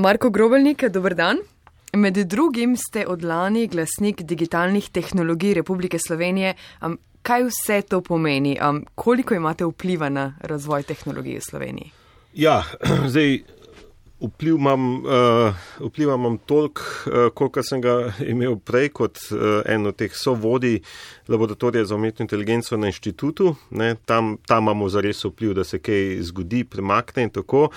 Marko 0.00 0.30
Grobelnik, 0.30 0.84
dober 0.88 1.14
dan. 1.14 1.38
Med 1.92 2.16
drugim 2.16 2.76
ste 2.76 3.02
od 3.06 3.24
lani 3.24 3.66
glasnik 3.66 4.22
digitalnih 4.22 4.88
tehnologij 4.88 5.54
Republike 5.54 5.98
Slovenije. 5.98 6.54
Um, 6.80 6.98
kaj 7.22 7.44
vse 7.50 7.82
to 7.82 8.00
pomeni? 8.00 8.56
Um, 8.68 8.86
koliko 8.94 9.34
imate 9.34 9.66
vpliva 9.68 10.08
na 10.08 10.34
razvoj 10.40 10.82
tehnologije 10.82 11.38
v 11.38 11.44
Sloveniji? 11.44 11.90
Ja, 12.34 12.62
zdaj 13.12 13.42
vpliv 14.20 14.54
imam, 14.54 15.04
uh, 15.04 15.54
vpliv 15.80 16.08
imam 16.08 16.38
toliko, 16.38 16.82
uh, 17.06 17.32
koliko 17.34 17.62
sem 17.62 17.80
ga 17.80 17.94
imel 18.32 18.56
prej 18.56 18.88
kot 18.96 19.18
uh, 19.32 19.62
en 19.66 19.86
od 19.86 19.96
teh 19.96 20.12
sovodij 20.16 20.80
laboratorija 21.28 21.84
za 21.84 21.94
umetno 21.94 22.22
inteligenco 22.24 22.76
na 22.76 22.90
inštitutu. 22.90 23.54
Ne, 23.70 23.94
tam, 24.04 24.36
tam 24.46 24.64
imamo 24.64 24.88
zares 24.88 25.24
vpliv, 25.24 25.54
da 25.54 25.64
se 25.64 25.78
kaj 25.78 26.20
zgodi, 26.28 26.64
premakne 26.64 27.28
in 27.28 27.30
tako. 27.30 27.68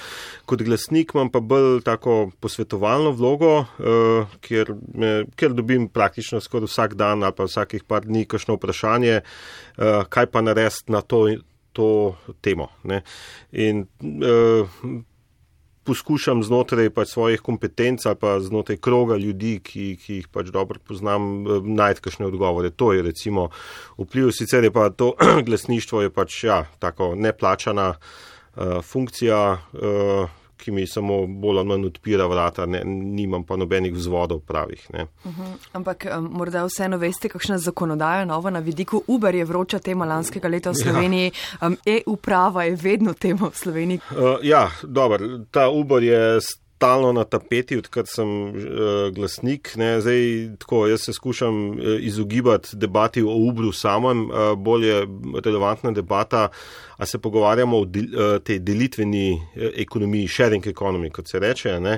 Kot 0.45 0.61
glasnik 0.61 1.13
imam 1.13 1.31
pa 1.31 1.39
bolj 1.39 1.81
tako 1.85 2.31
posvetovalno 2.39 3.11
vlogo, 3.11 3.53
uh, 3.59 4.35
kjer, 4.41 4.75
me, 4.93 5.13
kjer 5.35 5.53
dobim 5.53 5.87
praktično 5.87 6.41
skoraj 6.41 6.67
vsak 6.71 6.93
dan 6.99 7.23
ali 7.23 7.35
pa 7.37 7.47
vsakih 7.47 7.83
par 7.87 8.05
dni 8.05 8.25
kakšno 8.25 8.57
vprašanje, 8.59 9.21
uh, 9.21 10.03
kaj 10.09 10.31
pa 10.31 10.41
narediti 10.41 10.91
na 10.91 11.01
to. 11.01 11.25
To 11.73 12.13
temo. 12.45 12.67
Ne. 12.85 12.99
In 13.51 13.87
uh, 14.21 14.69
poskušam 15.85 16.43
znotraj 16.43 16.89
pač 16.93 17.13
svojih 17.13 17.41
kompetenc 17.41 18.05
ali 18.05 18.19
pa 18.19 18.35
znotraj 18.39 18.77
kroga 18.77 19.17
ljudi, 19.17 19.59
ki, 19.63 19.87
ki 19.99 20.19
jih 20.21 20.27
pač 20.31 20.51
dobro 20.53 20.79
poznam, 20.87 21.47
eh, 21.47 21.63
najti 21.63 22.01
kakšne 22.01 22.27
odgovore. 22.27 22.69
To 22.69 22.93
je 22.93 23.01
recimo 23.03 23.49
vpliv, 23.97 24.31
sicer 24.31 24.63
je 24.63 24.71
pa 24.71 24.89
to 24.89 25.13
glasništvo 25.47 26.01
je 26.01 26.13
pač 26.13 26.43
ja, 26.43 26.63
tako 26.79 27.13
neplačana 27.15 27.93
uh, 27.93 28.79
funkcija. 28.83 29.57
Uh, 29.73 30.42
ki 30.63 30.71
mi 30.71 30.87
samo 30.87 31.25
bolj 31.27 31.59
ali 31.59 31.67
manj 31.67 31.85
odpira 31.85 32.27
vrata, 32.27 32.65
ne, 32.65 32.81
nimam 32.85 33.43
pa 33.43 33.57
nobenih 33.59 33.93
vzvodov 33.93 34.39
pravih. 34.39 34.87
Uh 34.93 34.99
mhm. 34.99 35.41
-huh. 35.41 35.55
Ampak 35.73 36.05
um, 36.17 36.29
morda 36.31 36.65
vseeno 36.65 36.97
veste, 36.97 37.29
kakšna 37.29 37.57
zakonodaja 37.57 38.25
nova 38.25 38.49
na 38.49 38.59
vidiku. 38.59 39.03
Uber 39.07 39.35
je 39.35 39.45
vroča 39.45 39.79
tema 39.79 40.05
lanskega 40.05 40.47
leta 40.47 40.71
v 40.71 40.73
ja. 40.77 40.83
Sloveniji, 40.83 41.31
ja. 41.61 41.67
um, 41.67 41.77
e-uprava 41.85 42.63
je 42.63 42.75
vedno 42.75 43.13
tema 43.13 43.49
v 43.49 43.55
Sloveniji. 43.55 43.99
Uh, 44.11 44.39
ja, 44.41 44.71
dobro, 44.83 45.19
ta 45.51 45.69
Uber 45.69 46.03
je 46.03 46.39
stalno 46.83 47.13
na 47.15 47.23
tapeti, 47.23 47.77
odkar 47.79 48.03
sem 48.11 48.27
uh, 48.27 48.55
glasnik. 49.15 49.69
Zdaj, 49.99 50.23
tako, 50.59 50.81
jaz 50.91 51.05
se 51.07 51.13
skušam 51.13 51.69
uh, 51.69 51.77
izogibati 51.99 52.75
debati 52.75 53.23
o 53.23 53.35
Ubru 53.47 53.71
samem, 53.71 54.25
uh, 54.27 54.51
bolj 54.57 54.87
je 54.87 54.97
relevantna 55.45 55.91
debata, 55.91 56.49
a 56.97 57.05
se 57.05 57.19
pogovarjamo 57.19 57.79
o 57.79 57.85
del, 57.85 58.09
uh, 58.11 58.35
tej 58.43 58.59
delitveni 58.59 59.39
ekonomiji, 59.55 60.27
sharing 60.27 60.67
economy, 60.67 61.11
kot 61.11 61.31
se 61.31 61.39
reče, 61.39 61.79
uh, 61.79 61.95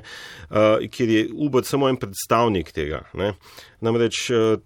kjer 0.91 1.09
je 1.09 1.27
Uber 1.33 1.65
samo 1.65 1.89
en 1.89 1.97
predstavnik 1.97 2.71
tega. 2.71 3.01
Ne? 3.13 3.33
Namreč 3.81 4.29
uh, 4.29 4.59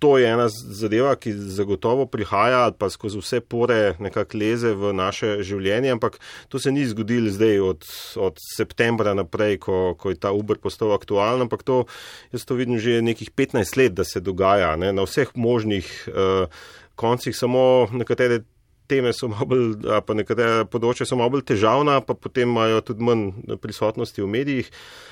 to 0.00 0.16
je 0.18 0.26
ena 0.32 0.48
zadeva, 0.48 1.12
ki 1.20 1.32
zagotovo 1.32 2.06
prihaja 2.08 2.64
ali 2.64 2.74
pa 2.78 2.88
skozi 2.90 3.20
vse 3.20 3.40
pore 3.40 3.94
nekako 4.00 4.38
leze 4.40 4.72
v 4.72 4.94
naše 4.96 5.42
življenje, 5.44 5.92
ampak 5.92 6.16
to 6.48 6.58
se 6.58 6.72
ni 6.72 6.86
zgodilo 6.88 7.28
zdaj 7.30 7.60
od, 7.60 7.84
od 8.16 8.40
septembra 8.40 9.12
naprej, 9.14 9.58
ko, 9.60 9.94
ko 10.00 10.14
je 10.14 10.20
ta 10.20 10.32
Uber 10.32 10.56
postal 10.58 10.94
aktualen, 10.96 11.44
ampak 11.44 11.62
to 11.68 11.84
jaz 12.32 12.48
to 12.48 12.56
vidim 12.56 12.80
že 12.80 13.02
nekih 13.04 13.28
15 13.36 13.76
let, 13.76 13.92
da 13.92 14.08
se 14.08 14.24
dogaja 14.24 14.72
ne, 14.80 14.94
na 14.96 15.04
vseh 15.04 15.28
možnih 15.36 15.92
uh, 16.08 16.48
koncih, 16.96 17.36
samo 17.36 17.86
nekatere. 17.92 18.42
Teme 18.90 19.12
so 19.14 19.28
malo 19.30 19.46
bolj, 19.46 19.66
pa 20.02 20.16
nekatere 20.18 20.64
področje 20.66 21.04
so 21.06 21.14
malo 21.14 21.36
bolj 21.36 21.44
težavna, 21.46 22.00
pa 22.02 22.16
potem 22.18 22.50
imajo 22.50 22.80
tudi 22.82 23.06
manj 23.06 23.54
prisotnosti 23.62 24.18
v 24.18 24.26
medijih. 24.26 24.66
Uh, 24.66 25.10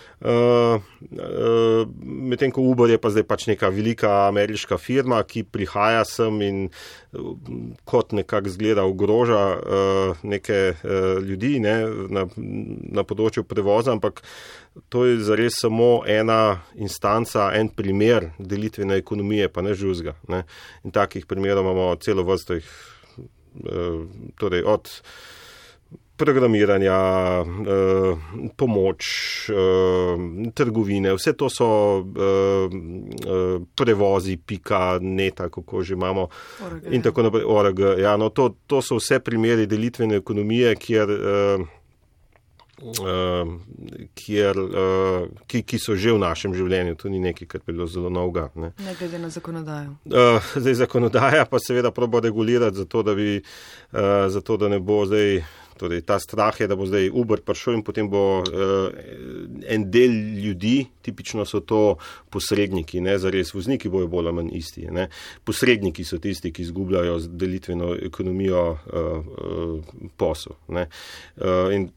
Medtem 2.02 2.50
ko 2.50 2.62
Uber 2.66 2.90
je 2.90 2.98
pa 2.98 3.10
zdaj 3.14 3.22
pač 3.28 3.46
neka 3.46 3.70
velika 3.70 4.26
ameriška 4.26 4.78
firma, 4.78 5.22
ki 5.22 5.44
prihaja 5.46 6.02
sem 6.08 6.40
in 6.42 6.58
uh, 6.66 7.36
kot 7.86 8.12
nekako 8.16 8.50
zgleda 8.50 8.82
ogroža 8.88 9.42
uh, 9.54 10.24
neke 10.26 10.74
uh, 10.74 11.22
ljudi 11.22 11.60
ne, 11.62 11.76
na, 12.10 12.26
na 12.98 13.06
področju 13.06 13.46
prevoza, 13.46 13.94
ampak 13.94 14.24
to 14.90 15.06
je 15.06 15.22
zares 15.22 15.62
samo 15.62 16.02
ena 16.06 16.64
instanca, 16.74 17.52
en 17.54 17.70
primer 17.70 18.32
delitvene 18.38 18.98
ekonomije, 18.98 19.48
pa 19.54 19.62
ne 19.62 19.74
žuzga. 19.78 20.18
Ne. 20.28 20.44
In 20.82 20.94
takih 20.94 21.26
primerov 21.30 21.62
imamo 21.66 21.92
celo 22.02 22.26
vrsto 22.26 22.58
jih, 22.58 22.68
uh, 23.70 24.02
torej 24.38 24.66
od 24.66 24.90
programiranja, 26.18 26.98
eh, 27.42 28.16
pomoč, 28.56 29.04
eh, 29.50 29.54
trgovine, 30.54 31.14
vse 31.14 31.32
to 31.32 31.48
so 31.50 31.68
eh, 31.98 33.62
prevozi, 33.74 34.36
pika, 34.36 34.98
neta, 35.00 35.48
kako 35.48 35.82
že 35.82 35.94
imamo. 35.94 36.28
Org, 36.66 36.86
in 36.90 37.02
tako 37.02 37.22
naprej. 37.22 37.44
Org, 37.46 37.78
ja, 37.98 38.16
no, 38.16 38.28
to, 38.28 38.54
to 38.66 38.82
so 38.82 38.98
vse 38.98 39.20
primeri 39.20 39.66
delitvene 39.66 40.16
ekonomije, 40.16 40.76
kjer. 40.76 41.08
Uh, 41.08 41.66
kjer, 44.14 44.58
uh, 44.58 45.24
ki, 45.50 45.64
ki 45.66 45.78
so 45.82 45.96
že 45.98 46.12
v 46.14 46.20
našem 46.22 46.54
življenju, 46.54 46.94
to 47.00 47.10
ni 47.10 47.18
nekaj, 47.18 47.48
kar 47.50 47.62
bi 47.66 47.74
bilo 47.74 47.88
zelo 47.90 48.10
novega. 48.10 48.46
Ne. 48.54 48.70
ne 48.84 48.94
glede 48.98 49.18
na 49.18 49.30
zakonodajo. 49.34 49.96
Uh, 50.06 50.38
zdaj, 50.54 50.76
zakonodaja 50.84 51.42
pa 51.50 51.58
seveda 51.58 51.90
probo 51.90 52.22
regulirati, 52.22 52.78
zato 52.84 53.02
da, 53.02 53.16
bi, 53.18 53.40
uh, 53.42 54.28
zato 54.30 54.56
da 54.56 54.70
ne 54.70 54.78
bo 54.78 55.02
zdaj 55.10 55.42
Torej, 55.78 56.02
ta 56.06 56.18
strah 56.22 56.56
je, 56.60 56.68
da 56.68 56.76
bo 56.76 56.86
zdaj 56.88 57.10
Uber 57.12 57.42
prišel 57.46 57.78
in 57.78 57.84
potem 57.86 58.08
bo 58.10 58.22
uh, 58.40 58.88
en 59.68 59.86
del 59.90 60.14
ljudi, 60.42 60.86
tipično 61.02 61.46
so 61.48 61.60
to 61.60 61.82
posredniki, 62.34 63.02
ne 63.04 63.18
za 63.18 63.30
res 63.30 63.54
vozniki, 63.54 63.90
bojo 63.92 64.10
bolj 64.10 64.30
ali 64.30 64.38
manj 64.40 64.50
isti. 64.58 64.88
Ne. 64.94 65.08
Posredniki 65.44 66.04
so 66.04 66.18
tisti, 66.22 66.52
ki 66.52 66.66
izgubljajo 66.66 67.18
delitveno 67.28 67.94
ekonomijo 68.08 68.64
uh, 68.72 69.30
uh, 69.46 69.94
posel. 70.16 70.58
Uh, 70.68 71.72
in 71.74 71.88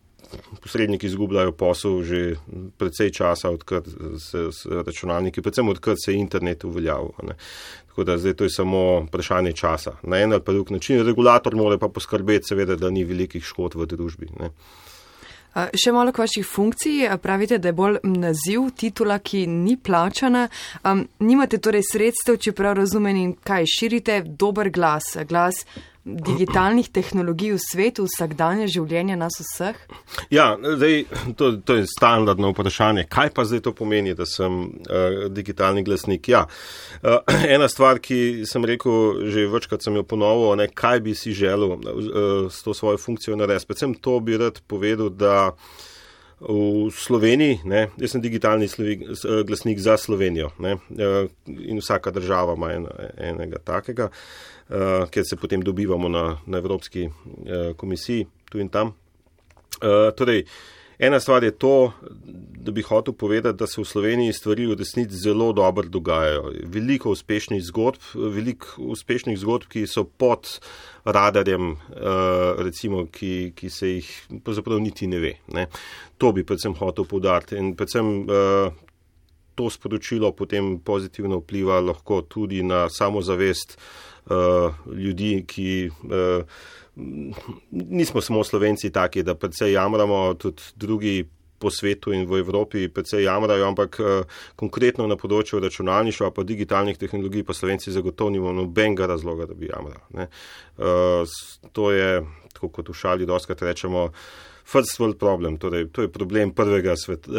posredniki 0.62 1.08
izgubljajo 1.08 1.52
posel 1.52 2.04
že 2.04 2.36
precej 2.78 3.12
časa, 3.12 3.50
odkar 3.50 3.82
se 4.20 4.48
računalniki, 4.86 5.42
predvsem 5.42 5.70
odkar 5.70 5.96
se 6.06 6.12
je 6.12 6.20
internet 6.20 6.64
uveljavil. 6.64 7.12
Tako 7.88 8.04
da 8.04 8.18
zdaj 8.18 8.34
to 8.34 8.44
je 8.44 8.50
samo 8.50 9.02
vprašanje 9.08 9.54
časa. 9.54 9.92
Na 10.04 10.22
en 10.22 10.34
ali 10.34 10.42
pa 10.42 10.52
drug 10.52 10.72
način. 10.72 11.06
Regulator 11.06 11.56
mora 11.56 11.78
pa 11.78 11.90
poskrbeti, 11.90 12.48
seveda, 12.48 12.76
da 12.76 12.90
ni 12.90 13.04
velikih 13.04 13.44
škod 13.44 13.76
v 13.76 13.86
družbi. 13.86 14.30
Ne. 14.40 14.52
Še 15.52 15.92
malo 15.92 16.14
k 16.16 16.24
vaših 16.24 16.46
funkcij. 16.48 17.10
Pravite, 17.20 17.58
da 17.60 17.68
je 17.68 17.76
bolj 17.76 17.98
naziv 18.08 18.70
titula, 18.80 19.20
ki 19.20 19.44
ni 19.52 19.76
plačana. 19.76 20.46
Um, 20.88 21.04
nimate 21.20 21.60
torej 21.60 21.84
sredstev, 21.90 22.40
čeprav 22.40 22.78
razumeni, 22.80 23.34
kaj 23.44 23.68
širite, 23.68 24.22
dober 24.40 24.72
glas, 24.72 25.18
glas 25.28 25.66
digitalnih 26.06 26.90
tehnologij 26.90 27.54
v 27.54 27.60
svetu, 27.62 28.06
vsakdanje 28.10 28.66
življenje 28.74 29.18
nas 29.20 29.38
vseh? 29.44 29.78
Ja, 30.34 30.56
zdaj, 30.58 31.06
to, 31.38 31.52
to 31.62 31.78
je 31.78 31.86
standardno 31.90 32.50
vprašanje. 32.56 33.06
Kaj 33.12 33.30
pa 33.36 33.46
zdaj 33.46 33.62
to 33.68 33.76
pomeni, 33.78 34.16
da 34.18 34.26
sem 34.26 34.64
uh, 34.66 35.28
digitalni 35.30 35.86
glasnik? 35.86 36.32
Ja, 36.32 36.48
uh, 37.04 37.22
ena 37.56 37.70
stvar, 37.70 38.02
ki 38.02 38.48
sem 38.50 38.66
rekel 38.66 39.30
že 39.30 39.46
večkrat, 39.52 39.86
sem 39.86 40.02
jo 40.02 40.06
ponovil, 40.08 40.56
ne, 40.58 40.72
kaj 40.74 41.04
bi 41.06 41.16
si 41.18 41.36
želel 41.38 41.78
uh, 41.78 42.50
s 42.50 42.66
to 42.66 42.74
svojo 42.74 42.98
funkcijo 43.02 43.38
narediti. 43.38 43.70
Predvsem 43.70 43.96
to 44.02 44.20
bi 44.26 44.42
rad 44.42 44.62
povedal, 44.68 45.14
da. 45.14 45.38
V 46.42 46.90
Sloveniji, 46.90 47.60
ne, 47.70 47.84
jaz 48.02 48.16
sem 48.16 48.22
digitalni 48.24 48.66
glasnik 49.46 49.78
za 49.78 49.94
Slovenijo 50.02 50.48
ne, 50.58 50.72
in 51.46 51.78
vsaka 51.78 52.10
država 52.10 52.56
ima 52.58 52.72
en, 52.74 52.88
enega 53.22 53.60
takega. 53.62 54.08
Uh, 54.72 54.82
uh, 55.02 55.10
kjer 55.10 55.26
se 55.26 55.36
potem 55.36 55.62
dobivamo 55.62 56.10
na, 56.10 56.38
na 56.46 56.58
Evropski 56.58 57.08
uh, 57.08 57.76
komisiji, 57.78 58.28
tu 58.50 58.60
in 58.60 58.70
tam. 58.70 58.94
Uh, 59.82 60.12
torej, 60.18 60.46
ena 61.00 61.20
stvar 61.20 61.44
je 61.44 61.52
to, 61.52 61.92
da 62.62 62.72
bi 62.72 62.82
hotel 62.82 63.14
povedati, 63.14 63.58
da 63.58 63.68
se 63.68 63.82
v 63.82 63.86
Sloveniji 63.86 64.34
stvari 64.34 64.68
v 64.70 64.78
resnici 64.80 65.18
zelo 65.18 65.52
dobro 65.54 65.88
dogajajo. 65.90 66.52
Veliko 66.64 67.12
uspešnih 67.12 67.64
zgodb, 67.64 68.14
veliko 68.16 68.68
uspešnih 68.94 69.40
zgodb, 69.40 69.68
ki 69.72 69.88
so 69.88 70.04
pod 70.06 70.60
radarjem, 71.06 71.72
uh, 71.72 72.62
recimo, 72.62 73.08
ki, 73.12 73.52
ki 73.56 73.70
se 73.70 73.96
jih 73.96 74.14
pravzaprav 74.44 74.80
niti 74.80 75.08
ne 75.08 75.20
ve. 75.20 75.34
Ne. 75.48 75.68
To 76.18 76.32
bi 76.32 76.46
predvsem 76.46 76.78
hotel 76.78 77.10
povdariti. 77.10 77.58
In 77.58 77.74
predvsem 77.76 78.14
uh, 78.28 78.72
to 79.56 79.70
sporočilo 79.70 80.32
potem 80.32 80.78
pozitivno 80.80 81.42
vpliva 81.42 81.82
lahko 81.82 82.22
tudi 82.22 82.64
na 82.64 82.86
samozavest 82.90 83.78
ljudi, 84.92 85.44
ki 85.48 85.90
uh, 85.90 86.44
nismo 87.72 88.22
samo 88.22 88.44
slovenci 88.44 88.92
taki, 88.92 89.24
da 89.24 89.36
predvsej 89.36 89.74
jamramo, 89.74 90.34
tudi 90.34 90.62
drugi 90.76 91.24
po 91.62 91.70
svetu 91.70 92.10
in 92.14 92.26
v 92.26 92.42
Evropi 92.42 92.90
precej 92.90 93.24
jamrajo, 93.30 93.68
ampak 93.70 94.00
konkretno 94.58 95.06
na 95.06 95.16
področju 95.20 95.62
računalništva 95.62 96.32
pa 96.34 96.46
digitalnih 96.48 96.98
tehnologij 96.98 97.46
pa 97.46 97.54
slovenci 97.54 97.94
zagotovo 97.94 98.34
nimamo 98.34 98.64
nobenega 98.64 99.06
razloga, 99.14 99.46
da 99.46 99.54
bi 99.54 99.70
jamrali. 99.70 100.26
To 101.78 101.92
je, 101.94 102.10
tako 102.56 102.72
kot 102.74 102.90
v 102.90 102.98
šali 102.98 103.30
doskrat 103.30 103.62
rečemo, 103.62 104.10
first 104.66 104.98
world 104.98 105.20
problem, 105.22 105.60
torej 105.62 105.92
to 105.94 106.08
je 106.08 106.10
problem 106.10 106.56
prvega 106.58 106.98
svet, 106.98 107.30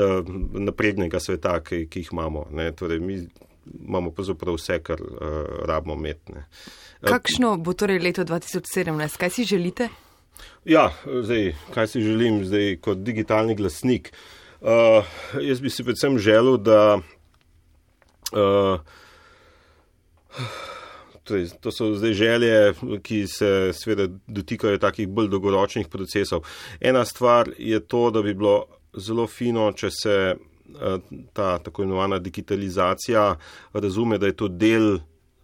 naprednega 0.54 1.18
sveta, 1.18 1.58
ki, 1.66 1.88
ki 1.90 2.04
jih 2.04 2.14
imamo. 2.14 2.46
Ne? 2.54 2.70
Torej, 2.78 3.02
mi 3.02 3.24
imamo 3.66 4.10
pravzaprav 4.10 4.56
vse, 4.58 4.78
kar 4.82 5.00
uh, 5.02 5.18
rabimo 5.68 5.96
metne. 5.96 6.46
Kakšno 7.02 7.56
bo 7.58 7.74
torej 7.74 7.98
leto 7.98 8.24
2017? 8.24 9.18
Kaj 9.18 9.30
si 9.30 9.44
želite? 9.44 9.88
Ja, 10.64 10.92
zdaj, 11.06 11.54
kaj 11.74 11.86
si 11.86 12.02
želim 12.02 12.44
zdaj 12.44 12.76
kot 12.80 13.02
digitalni 13.02 13.54
glasnik? 13.54 14.12
Uh, 14.60 15.06
jaz 15.42 15.60
bi 15.60 15.70
si 15.70 15.84
predvsem 15.84 16.18
želel, 16.18 16.56
da. 16.56 17.00
Uh, 18.32 18.78
torej, 21.24 21.48
to 21.60 21.72
so 21.72 21.94
zdaj 21.94 22.12
želje, 22.12 22.74
ki 23.02 23.26
se 23.26 23.72
sveda 23.74 24.06
dotikajo 24.26 24.78
takih 24.78 25.08
bolj 25.08 25.28
dolgoročnih 25.28 25.88
procesov. 25.88 26.46
Ena 26.80 27.04
stvar 27.04 27.50
je 27.58 27.80
to, 27.80 28.10
da 28.10 28.22
bi 28.22 28.34
bilo 28.34 28.64
zelo 28.94 29.26
fino, 29.26 29.72
če 29.72 29.90
se 29.90 30.16
ta 31.32 31.58
tako 31.58 31.82
imenovana 31.82 32.18
digitalizacija 32.18 33.36
razume, 33.72 34.18
da 34.18 34.26
je 34.26 34.36
to 34.36 34.48
del 34.48 34.98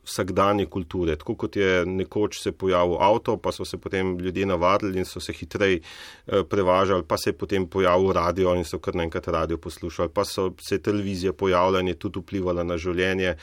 vsakdanje 0.08 0.66
kulture. 0.66 1.16
Tako 1.20 1.36
kot 1.44 1.56
je 1.56 1.84
nekoč 1.86 2.40
se 2.42 2.52
pojavil 2.52 2.96
avto, 3.00 3.36
pa 3.36 3.52
so 3.52 3.64
se 3.68 3.78
potem 3.78 4.16
ljudje 4.18 4.46
navadili 4.46 4.98
in 4.98 5.04
so 5.04 5.20
se 5.20 5.32
hitreje 5.32 5.80
prevažali, 6.26 7.04
pa 7.08 7.16
se 7.16 7.30
je 7.30 7.38
potem 7.38 7.66
pojavil 7.66 8.12
radio 8.12 8.54
in 8.56 8.64
so 8.64 8.78
kar 8.78 8.96
naenkrat 8.96 9.28
radio 9.28 9.58
poslušali, 9.58 10.08
pa 10.14 10.24
so 10.24 10.50
se 10.60 10.82
televizija 10.82 11.32
pojavila 11.32 11.80
in 11.80 11.92
je 11.92 11.98
tudi 11.98 12.24
vplivala 12.24 12.64
na 12.64 12.76
življenje. 12.76 13.36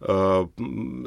Uh, 0.00 0.48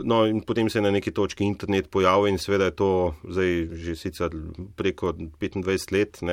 no, 0.04 0.28
in 0.30 0.42
potem 0.42 0.70
se 0.70 0.78
je 0.78 0.82
na 0.82 0.92
neki 0.92 1.12
točki 1.12 1.44
internet 1.44 1.88
pojavil 1.90 2.28
in 2.30 2.38
seveda 2.38 2.68
je 2.70 2.76
to 2.78 2.90
zdaj 3.26 3.54
že 3.74 3.96
sicer 3.98 4.30
preko 4.78 5.14
25 5.42 5.92
let. 5.92 6.20
Uh, 6.22 6.30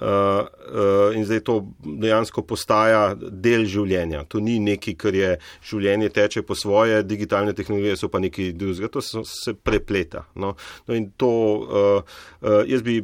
uh, 0.00 1.12
in 1.12 1.26
zdaj 1.28 1.42
to 1.44 1.58
dejansko 1.84 2.46
postaja 2.48 3.12
del 3.14 3.66
življenja. 3.68 4.24
To 4.32 4.40
ni 4.40 4.56
nekaj, 4.56 4.96
kar 4.96 5.14
je 5.14 5.34
življenje 5.68 6.08
teče 6.16 6.42
po 6.48 6.56
svoje, 6.56 7.02
digitalne 7.04 7.52
tehnologije 7.52 8.00
so 8.02 8.10
pa 8.12 8.20
nekaj 8.22 8.52
drugega, 8.58 8.90
to 8.92 9.02
so, 9.04 9.22
se 9.28 9.54
prepleta. 9.54 10.24
No. 10.34 10.54
No, 10.88 10.98
to, 11.16 11.30
uh, 11.62 12.18
uh, 12.42 12.84
bi, 12.84 12.98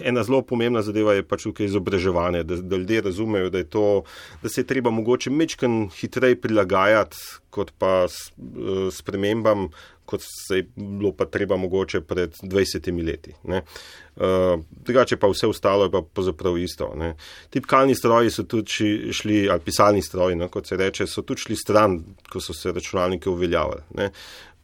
ena 0.00 0.24
zelo 0.24 0.42
pomembna 0.46 0.82
zadeva 0.82 1.16
je 1.18 1.26
pač 1.26 1.46
tukaj 1.48 1.68
izobraževanje, 1.68 2.42
da, 2.48 2.58
da 2.62 2.80
ljudje 2.80 3.06
razumejo, 3.08 3.52
da, 3.52 3.64
to, 3.64 3.86
da 4.42 4.52
se 4.52 4.64
je 4.64 4.70
treba 4.72 4.90
mogoče 4.90 5.30
mečken 5.30 5.86
hitreje 6.00 6.40
prilagajati 6.40 7.16
kot 7.52 7.72
pa 7.78 8.08
s, 8.08 8.32
uh, 8.38 8.88
spremembam, 8.94 9.68
kot 10.12 10.24
se 10.24 10.60
je 10.60 10.66
bilo 10.76 11.14
pa 11.16 11.24
treba 11.24 11.56
mogoče 11.56 12.02
pred 12.04 12.36
20 12.42 12.90
leti. 13.06 13.32
Uh, 13.48 14.60
drugače 14.70 15.16
pa 15.16 15.30
vse 15.32 15.48
ostalo 15.48 15.88
je 15.88 15.90
pa 15.90 16.02
pravzaprav 16.02 16.58
isto. 16.58 16.92
Ne. 16.96 17.14
Tipkalni 17.50 17.94
stroji 17.96 18.30
so 18.30 18.44
tudi 18.44 19.12
šli, 19.12 19.46
ali 19.50 19.64
pisalni 19.64 20.02
stroji, 20.02 20.36
no, 20.36 20.50
kot 20.52 20.68
se 20.68 20.76
reče, 20.76 21.06
so 21.08 21.24
tudi 21.24 21.46
šli 21.46 21.56
stran, 21.56 21.98
ko 22.28 22.40
so 22.40 22.52
se 22.52 22.72
računalniki 22.72 23.32
uveljavili. 23.32 24.10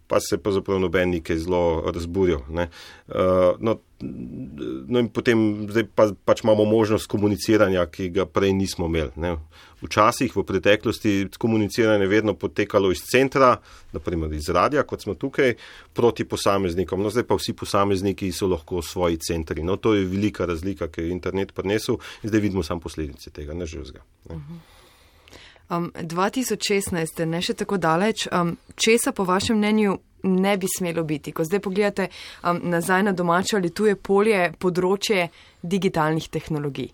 Pa 0.08 0.20
se 0.20 0.38
pa 0.40 0.52
zapravo 0.52 0.80
noben 0.80 1.16
nekaj 1.16 1.44
zelo 1.44 1.92
razburil. 1.94 2.44
Ne. 2.48 2.68
Uh, 3.08 3.56
no, 3.60 3.78
no 4.00 5.00
in 5.02 5.08
potem 5.10 5.66
pa, 5.94 6.08
pač 6.24 6.42
imamo 6.44 6.64
možnost 6.64 7.08
komuniciranja, 7.10 7.86
ki 7.90 8.08
ga 8.14 8.26
prej 8.30 8.52
nismo 8.54 8.86
imeli. 8.86 9.10
Ne. 9.18 9.34
Včasih 9.82 10.34
v 10.34 10.42
preteklosti 10.46 11.12
komuniciranje 11.38 12.06
vedno 12.10 12.34
potekalo 12.34 12.90
iz 12.94 13.02
centra, 13.06 13.56
naprimer 13.92 14.32
iz 14.34 14.48
radia, 14.54 14.82
kot 14.86 15.02
smo 15.02 15.14
tukaj, 15.14 15.54
proti 15.94 16.26
posameznikom. 16.26 17.02
No, 17.02 17.10
zdaj 17.10 17.26
pa 17.26 17.38
vsi 17.38 17.54
posamezniki 17.58 18.30
so 18.32 18.50
lahko 18.50 18.82
svoji 18.82 19.18
centri. 19.22 19.62
No, 19.62 19.76
to 19.76 19.94
je 19.94 20.06
velika 20.06 20.46
razlika, 20.46 20.90
ker 20.90 21.04
je 21.04 21.14
internet 21.14 21.54
prinesel 21.54 21.98
in 22.22 22.30
zdaj 22.30 22.42
vidimo 22.42 22.62
samo 22.62 22.80
posledice 22.80 23.30
tega, 23.30 23.54
ne 23.54 23.66
že 23.66 23.82
vzga. 23.82 24.02
Um, 25.68 25.90
2016, 25.94 27.26
ne 27.28 27.42
še 27.44 27.54
tako 27.58 27.76
daleč, 27.76 28.24
um, 28.32 28.56
česa 28.78 29.12
po 29.12 29.26
vašem 29.28 29.58
mnenju 29.58 29.98
ne 30.22 30.56
bi 30.56 30.66
smelo 30.78 31.04
biti? 31.04 31.32
Ko 31.32 31.44
zdaj 31.44 31.60
pogledate 31.60 32.08
um, 32.42 32.60
nazaj 32.62 33.02
na 33.02 33.12
domače 33.12 33.56
ali 33.56 33.70
tuje 33.70 33.96
polje, 33.96 34.52
področje 34.58 35.28
digitalnih 35.62 36.28
tehnologij. 36.28 36.90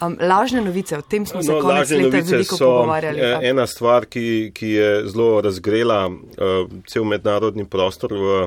Um, 0.00 0.16
lažne 0.20 0.62
novice, 0.64 0.96
o 0.96 1.04
tem 1.04 1.26
smo 1.28 1.42
se 1.42 1.52
no, 1.52 1.60
konec 1.60 1.90
leta 1.92 2.22
veliko 2.24 2.56
so 2.56 2.70
pogovarjali. 2.70 3.20
Pa. 3.20 3.42
Ena 3.44 3.66
stvar, 3.68 4.06
ki, 4.08 4.48
ki 4.56 4.72
je 4.72 4.88
zelo 5.12 5.42
razgrela 5.44 6.06
uh, 6.08 6.72
cel 6.88 7.04
mednarodni 7.04 7.68
prostor 7.68 8.16
v. 8.16 8.40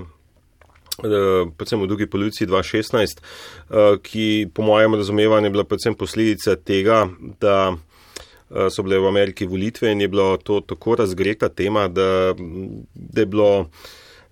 Predvsem 0.93 1.81
v 1.81 1.87
drugi 1.89 2.05
polovici 2.05 2.45
2016, 2.45 3.17
ki 4.05 4.25
po 4.53 4.61
mojem 4.61 4.93
razumevanju 4.93 5.49
je 5.49 5.53
bila 5.55 5.63
predvsem 5.65 5.95
posledica 5.97 6.53
tega, 6.55 7.07
da 7.41 7.73
so 8.69 8.83
bile 8.83 8.99
v 8.99 9.07
Ameriki 9.07 9.45
volitve 9.45 9.91
in 9.91 10.01
je 10.01 10.07
bila 10.07 10.37
to 10.37 10.59
tako 10.61 10.95
razgreta 10.95 11.49
tema, 11.49 11.87
da, 11.87 12.33
da 12.93 13.21
je 13.21 13.25
bilo 13.25 13.69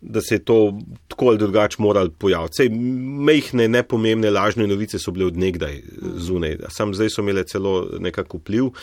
da 0.01 0.21
se 0.21 0.35
je 0.35 0.45
to 0.45 0.79
tako 1.07 1.27
ali 1.27 1.37
drugače 1.37 1.75
moral 1.79 2.09
pojaviti. 2.09 2.55
Sej, 2.55 2.69
mehne, 2.69 3.67
nepomembne, 3.67 4.29
lažne 4.29 4.67
novice 4.67 4.99
so 4.99 5.11
bile 5.11 5.25
odnegdaj 5.25 5.81
zunaj, 6.17 6.57
sam 6.69 6.93
zdaj 6.93 7.09
so 7.09 7.21
imele 7.21 7.43
celo 7.43 7.87
nekako 7.99 8.37
vpliv. 8.37 8.65
Uh, 8.65 8.73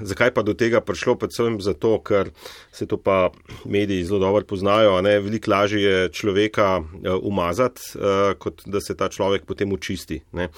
zakaj 0.00 0.34
pa 0.34 0.42
do 0.42 0.54
tega 0.54 0.80
prišlo? 0.80 1.14
Predvsem 1.20 1.60
zato, 1.60 1.98
ker 2.02 2.32
se 2.72 2.86
to 2.86 2.96
pa 2.96 3.30
mediji 3.64 4.04
zelo 4.04 4.18
dobro 4.18 4.44
poznajo, 4.44 5.00
ne? 5.02 5.20
veliko 5.20 5.50
lažje 5.50 5.82
je 5.82 6.08
človeka 6.08 6.80
uh, 6.80 7.14
umazati, 7.22 7.80
uh, 7.94 8.34
kot 8.38 8.62
da 8.66 8.80
se 8.80 8.96
ta 8.96 9.08
človek 9.08 9.46
potem 9.46 9.72
očisti. 9.72 10.20
Ne? 10.32 10.48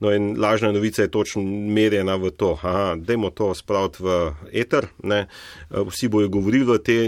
No 0.00 0.12
in 0.12 0.34
lažna 0.40 0.72
novica 0.72 1.02
je 1.02 1.10
točno 1.10 1.42
merjena 1.42 2.16
v 2.16 2.30
to, 2.30 2.58
da 2.62 2.94
dajmo 2.96 3.30
to 3.30 3.54
spraviti 3.54 4.02
v 4.02 4.18
eter, 4.52 4.86
ne? 5.02 5.26
vsi 5.70 6.08
bojo 6.08 6.28
govorili 6.28 6.78
te, 6.84 6.98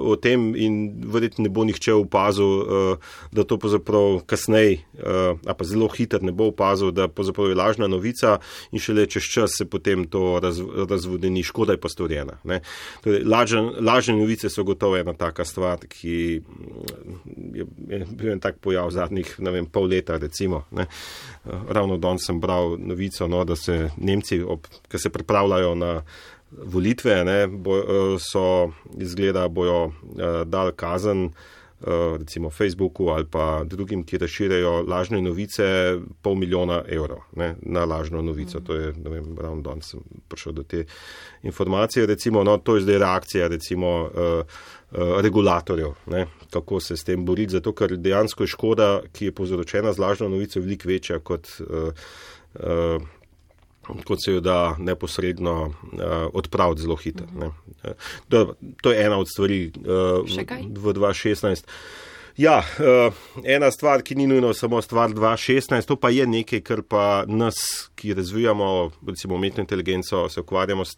o 0.00 0.16
tem 0.16 0.54
in 0.56 1.02
verjetno 1.12 1.44
ne 1.44 1.48
bo 1.52 1.64
nihče 1.64 1.89
nihče 1.90 1.94
opazil, 1.94 2.46
uh, 2.46 2.98
da 3.32 3.44
to 3.44 3.58
pravzaprav 3.58 4.20
kasneje, 4.26 4.80
uh, 4.94 5.38
a 5.46 5.54
pa 5.54 5.64
zelo 5.64 5.88
hitro 5.88 6.20
ne 6.22 6.32
bo 6.32 6.48
opazil, 6.48 6.90
da 6.90 7.08
je 7.08 7.54
lažna 7.54 7.86
novica 7.88 8.38
in 8.72 8.78
šele 8.78 9.06
čez 9.06 9.22
čas 9.22 9.50
se 9.58 9.64
potem 9.64 10.06
to 10.06 10.40
raz, 10.42 10.60
razvodeni, 10.88 11.42
škoda 11.42 11.72
je 11.72 11.80
pa 11.80 11.88
storjena. 11.88 12.38
Torej, 13.02 13.24
lažen, 13.24 13.70
lažne 13.80 14.16
novice 14.16 14.50
so 14.50 14.64
gotovo 14.64 14.96
ena 14.96 15.14
taka 15.14 15.44
stvar, 15.44 15.78
ki 15.88 16.40
mm, 16.40 17.54
je, 17.54 17.66
je 17.88 18.06
bil 18.10 18.32
en 18.32 18.40
tak 18.40 18.58
pojav 18.60 18.90
zadnjih, 18.90 19.36
ne 19.38 19.50
vem, 19.50 19.66
pol 19.66 19.88
leta 19.88 20.18
recimo. 20.18 20.64
Ne? 20.70 20.86
Uh, 21.44 21.66
ravno 21.68 21.98
danes 21.98 22.26
sem 22.26 22.40
bral 22.40 22.76
novico, 22.78 23.28
no, 23.28 23.44
da 23.44 23.56
se 23.56 23.90
Nemci, 23.96 24.42
ki 24.88 24.98
se 24.98 25.10
pripravljajo 25.10 25.74
na 25.74 26.02
volitve, 26.50 27.14
ne, 27.24 27.46
bo, 27.46 27.76
so 28.18 28.72
izgleda, 28.98 29.46
bojo 29.48 29.92
dal 30.50 30.72
kazen 30.74 31.28
Eh, 31.30 31.59
recimo 32.18 32.50
Facebooku 32.50 33.08
ali 33.08 33.26
pa 33.30 33.64
drugim, 33.64 34.02
ki 34.04 34.18
razširjajo 34.18 34.84
lažne 34.88 35.22
novice, 35.22 35.96
pol 36.22 36.34
milijona 36.34 36.82
evrov 36.88 37.18
ne, 37.36 37.54
na 37.62 37.84
lažno 37.84 38.22
novico. 38.22 38.58
Mm. 38.58 38.64
To 38.64 38.74
je, 38.74 38.92
ne 39.04 39.10
vem, 39.10 39.36
ravno 39.40 39.62
danes 39.62 39.90
sem 39.90 40.00
prišel 40.28 40.52
do 40.52 40.62
te 40.62 40.84
informacije. 41.42 42.06
Recimo, 42.06 42.44
no, 42.44 42.58
to 42.58 42.76
je 42.76 42.82
zdaj 42.82 42.98
reakcija 42.98 43.48
recimo 43.48 43.90
uh, 44.02 44.10
uh, 44.10 45.20
regulatorjev, 45.20 45.94
ne, 46.06 46.26
kako 46.50 46.80
se 46.80 46.96
s 46.96 47.04
tem 47.04 47.24
boriti, 47.24 47.52
zato 47.52 47.72
ker 47.72 47.96
dejansko 47.96 48.42
je 48.42 48.52
škoda, 48.56 48.90
ki 49.12 49.30
je 49.30 49.32
povzročena 49.32 49.92
z 49.92 49.98
lažno 49.98 50.28
novico, 50.28 50.60
veliko 50.60 50.88
večja 50.88 51.18
kot. 51.18 51.48
Uh, 51.60 51.92
uh, 52.54 53.08
kot 54.04 54.24
se 54.24 54.32
jo 54.32 54.40
da 54.40 54.76
neposredno 54.78 55.62
uh, 55.62 55.72
odpraviti 56.32 56.82
zelo 56.82 56.96
hitro. 56.96 57.26
To, 58.28 58.54
to 58.82 58.92
je 58.92 59.04
ena 59.06 59.18
od 59.18 59.28
stvari 59.28 59.72
uh, 59.76 59.82
v 60.78 60.94
2016. 60.94 61.64
Ja, 62.36 62.58
uh, 62.58 63.14
ena 63.44 63.70
stvar, 63.70 64.02
ki 64.02 64.14
ni 64.14 64.26
nujno 64.26 64.54
samo 64.54 64.82
stvar 64.82 65.10
2016, 65.10 65.86
to 65.86 65.96
pa 65.96 66.10
je 66.10 66.26
nekaj, 66.26 66.60
kar 66.60 66.82
pa 66.82 67.24
nas, 67.28 67.89
ki 68.00 68.14
razvijamo, 68.16 68.90
recimo 69.06 69.34
umetno 69.36 69.60
inteligenco, 69.60 70.28
se 70.28 70.40
ukvarjamo 70.40 70.84
s, 70.84 70.96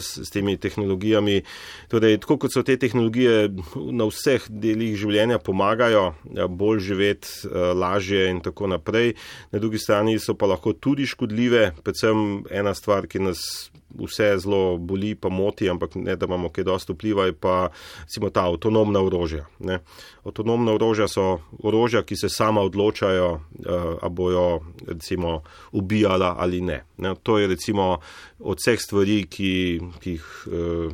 s, 0.00 0.18
s 0.26 0.30
temi 0.30 0.56
tehnologijami. 0.56 1.40
Torej, 1.88 2.18
tako 2.20 2.36
kot 2.44 2.52
so 2.52 2.62
te 2.62 2.76
tehnologije 2.76 3.48
na 3.96 4.08
vseh 4.10 4.44
delih 4.48 4.96
življenja 5.00 5.40
pomagajo, 5.40 6.10
ja, 6.36 6.48
bolj 6.48 6.82
živeti, 6.92 7.32
uh, 7.48 7.72
lažje 7.76 8.28
in 8.30 8.42
tako 8.44 8.68
naprej, 8.74 9.14
na 9.52 9.62
drugi 9.62 9.80
strani 9.80 10.18
so 10.20 10.36
pa 10.36 10.50
lahko 10.52 10.74
tudi 10.76 11.08
škodljive, 11.08 11.70
predvsem 11.82 12.42
ena 12.52 12.74
stvar, 12.76 13.08
ki 13.08 13.24
nas 13.30 13.70
vse 13.92 14.28
zelo 14.40 14.78
boli, 14.80 15.14
pa 15.14 15.28
moti, 15.28 15.68
ampak 15.68 15.94
ne 16.00 16.16
da 16.16 16.26
imamo 16.26 16.48
kaj 16.52 16.64
dosto 16.64 16.96
vpliva, 16.96 17.26
pa 17.40 17.68
recimo 18.04 18.30
ta 18.32 18.46
avtonomna 18.48 19.00
orožja. 19.04 19.44
Ne. 19.60 19.80
Avtonomna 20.24 20.72
orožja 20.76 21.08
so 21.08 21.26
orožja, 21.62 22.04
ki 22.04 22.16
se 22.16 22.28
sama 22.32 22.64
odločajo, 22.64 23.32
uh, 23.32 23.96
a 24.00 24.08
bojo 24.08 24.60
recimo 24.88 25.42
ubijali 25.72 26.01
ubijala 26.02 26.36
ali 26.38 26.60
ne. 26.60 26.84
ne. 26.98 27.14
To 27.22 27.38
je 27.38 27.46
recimo 27.46 27.98
od 28.40 28.58
vseh 28.58 28.80
stvari, 28.80 29.26
ki, 29.26 29.80
ki 30.00 30.10
jih 30.10 30.26
uh, 30.46 30.92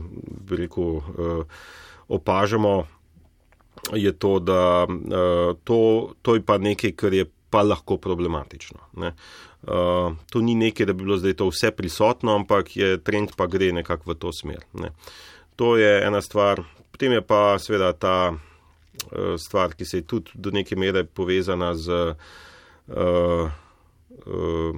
rekel, 0.50 0.84
uh, 0.84 1.44
opažamo, 2.08 2.86
je 3.94 4.12
to, 4.12 4.38
da 4.38 4.86
uh, 4.86 5.56
to, 5.64 6.12
to 6.22 6.34
je 6.34 6.42
pa 6.42 6.58
nekaj, 6.58 6.92
kar 6.92 7.14
je 7.14 7.26
pa 7.50 7.62
lahko 7.62 7.96
problematično. 7.96 8.78
Ne. 8.96 9.14
Uh, 9.62 10.14
to 10.30 10.40
ni 10.40 10.54
nekaj, 10.54 10.86
da 10.86 10.92
bi 10.92 11.04
bilo 11.04 11.16
zdaj 11.16 11.34
to 11.34 11.48
vse 11.48 11.70
prisotno, 11.70 12.34
ampak 12.34 12.76
je 12.76 12.98
trend 13.02 13.32
pa 13.36 13.46
gre 13.46 13.72
nekako 13.72 14.12
v 14.12 14.18
to 14.18 14.32
smer. 14.32 14.64
Ne. 14.74 14.92
To 15.56 15.76
je 15.76 16.04
ena 16.04 16.20
stvar. 16.22 16.62
Potem 16.92 17.12
je 17.12 17.22
pa 17.22 17.58
seveda 17.58 17.92
ta 17.92 18.32
uh, 18.32 19.34
stvar, 19.38 19.74
ki 19.74 19.84
se 19.84 20.02
je 20.02 20.06
tudi 20.06 20.30
do 20.34 20.50
neke 20.50 20.76
mere 20.76 21.04
povezana 21.04 21.74
z. 21.74 22.14
Uh, 22.88 23.50
uh, 24.26 24.76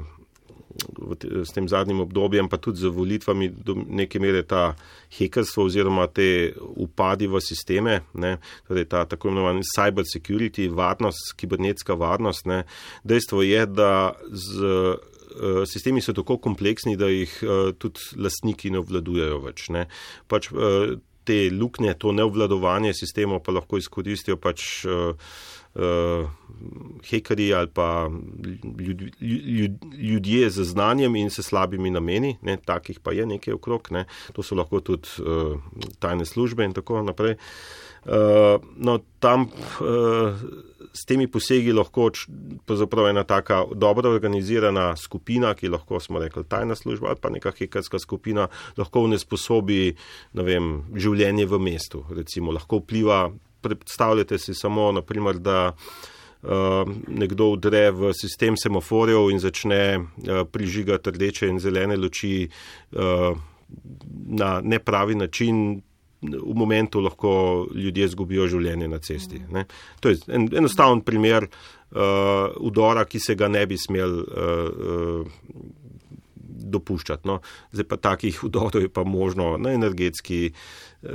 s 1.45 1.53
tem 1.53 1.69
zadnjim 1.69 2.01
obdobjem, 2.01 2.49
pa 2.49 2.57
tudi 2.57 2.81
z 2.81 2.91
volitvami, 2.95 3.49
do 3.49 3.75
neke 3.75 4.21
mere 4.23 4.43
ta 4.43 4.75
hekerstvo 5.19 5.67
oziroma 5.67 6.07
te 6.07 6.53
upadi 6.59 7.27
v 7.27 7.41
sisteme, 7.43 8.01
ne, 8.15 8.37
torej 8.69 8.87
ta 8.91 9.05
tako 9.09 9.31
imenovani 9.31 9.67
cyber 9.67 10.07
security, 10.07 10.69
varnost, 10.71 11.35
kibernetska 11.37 11.95
varnost. 11.99 12.47
Ne. 12.47 12.63
Dejstvo 13.05 13.43
je, 13.43 13.67
da 13.67 14.13
z, 14.31 14.73
uh, 15.35 15.63
sistemi 15.67 16.03
so 16.05 16.15
tako 16.17 16.39
kompleksni, 16.39 16.97
da 16.97 17.11
jih 17.11 17.37
uh, 17.43 17.71
tudi 17.79 18.01
lastniki 18.17 18.71
ne 18.71 18.83
obvladujejo 18.83 19.43
več. 19.45 19.69
Ne. 19.75 19.87
Pač, 20.31 20.53
uh, 20.55 20.97
te 21.25 21.51
luknje, 21.53 21.95
to 22.01 22.15
neobvladovanje 22.17 22.95
sistemov 22.97 23.43
pa 23.45 23.55
lahko 23.55 23.79
izkoristijo 23.79 24.39
pač. 24.41 24.87
Uh, 25.75 26.27
hekerji 27.07 27.55
ali 27.55 27.69
pa 27.71 28.11
ljud, 28.79 29.03
ljud, 29.21 29.73
ljudje 29.99 30.51
z 30.51 30.65
znanjem 30.65 31.17
in 31.17 31.31
s 31.31 31.47
slabimi 31.47 31.91
nameni, 31.91 32.37
ne, 32.43 32.57
takih 32.57 32.99
pa 33.01 33.13
je 33.13 33.27
nekaj 33.27 33.55
okrog, 33.55 33.89
ne, 33.91 34.05
to 34.33 34.43
so 34.43 34.59
lahko 34.59 34.81
tudi 34.81 35.09
uh, 35.23 35.61
tajne 35.99 36.27
službe 36.27 36.65
in 36.65 36.75
tako 36.75 37.03
naprej. 37.07 37.37
Uh, 38.05 38.59
no, 38.77 38.99
tam 39.21 39.47
uh, 39.47 40.41
s 40.93 41.05
temi 41.07 41.29
posegi 41.31 41.73
lahko 41.73 42.09
pravzaprav 42.67 43.09
ena 43.11 43.25
taka 43.25 43.65
dobro 43.75 44.11
organizirana 44.11 44.97
skupina, 44.97 45.53
ki 45.55 45.69
lahko 45.69 46.01
smo 46.01 46.19
rekli 46.19 46.45
tajna 46.49 46.75
služba 46.75 47.09
ali 47.09 47.21
pa 47.21 47.31
neka 47.31 47.53
hekerska 47.59 47.99
skupina, 47.99 48.49
lahko 48.77 49.07
ne 49.07 49.19
sposobi, 49.19 49.95
ne 50.33 50.43
vem, 50.43 50.73
življenje 50.97 51.47
v 51.47 51.63
mestu, 51.63 52.03
recimo, 52.11 52.53
lahko 52.53 52.81
vpliva 52.83 53.29
predstavljate 53.61 54.39
si 54.39 54.55
samo, 54.55 54.93
naprimer, 54.93 55.39
da 55.39 55.73
uh, 55.73 56.51
nekdo 57.09 57.53
vdre 57.55 57.91
v 57.91 58.13
sistem 58.15 58.57
semaforjev 58.57 59.31
in 59.31 59.39
začne 59.43 59.83
uh, 59.99 60.43
prižigati 60.53 61.11
rdeče 61.11 61.49
in 61.49 61.61
zelene 61.61 61.97
luči 61.97 62.49
uh, 62.93 63.37
na 64.27 64.61
nepravi 64.65 65.15
način. 65.15 65.83
V 66.21 66.53
momentu 66.55 67.01
lahko 67.01 67.31
ljudje 67.75 68.05
izgubijo 68.05 68.45
življenje 68.47 68.89
na 68.93 68.99
cesti. 69.01 69.39
Ne. 69.51 69.65
To 70.05 70.11
je 70.13 70.19
en, 70.29 70.51
enostaven 70.53 71.01
primer 71.01 71.47
uh, 71.49 72.51
udora, 72.61 73.07
ki 73.09 73.21
se 73.25 73.35
ga 73.41 73.49
ne 73.49 73.63
bi 73.67 73.79
smel 73.81 74.19
uh, 74.21 74.27
uh, 74.69 75.71
dopuščati. 76.71 77.29
No. 77.29 77.41
Zdaj 77.73 77.89
pa 77.91 77.97
takih 77.97 78.43
udorov 78.49 78.83
je 78.83 78.89
pa 78.89 79.05
možno 79.05 79.57
na 79.59 79.75
energetski 79.77 80.51
uh, 80.51 81.11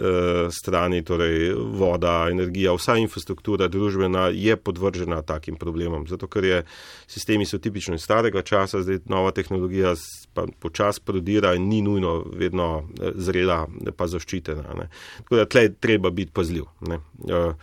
strani, 0.51 1.03
torej 1.05 1.53
voda, 1.55 2.27
energija, 2.31 2.75
vsa 2.75 2.97
infrastruktura 3.01 3.67
družbena 3.71 4.27
je 4.33 4.57
podvržena 4.57 5.21
takim 5.21 5.55
problemom. 5.61 6.07
Zato, 6.07 6.27
ker 6.27 6.43
je 6.43 6.61
sistemi 7.07 7.45
so 7.45 7.57
tipično 7.57 7.95
iz 7.95 8.05
starega 8.05 8.41
časa, 8.41 8.83
zdaj 8.85 9.05
nova 9.09 9.31
tehnologija 9.31 9.95
pa 10.35 10.45
počas 10.59 10.99
prodira 10.99 11.53
in 11.55 11.69
ni 11.69 11.81
nujno 11.81 12.17
vedno 12.33 12.83
eh, 12.83 13.11
zrela 13.15 13.65
pa 13.97 14.07
zaščitena. 14.07 14.75
Ne. 14.75 14.89
Tako 15.23 15.41
da 15.41 15.45
tle 15.45 15.69
treba 15.73 16.09
biti 16.09 16.31
pazljiv. 16.35 16.65
Ne. 16.89 16.99
Uh, 17.23 17.53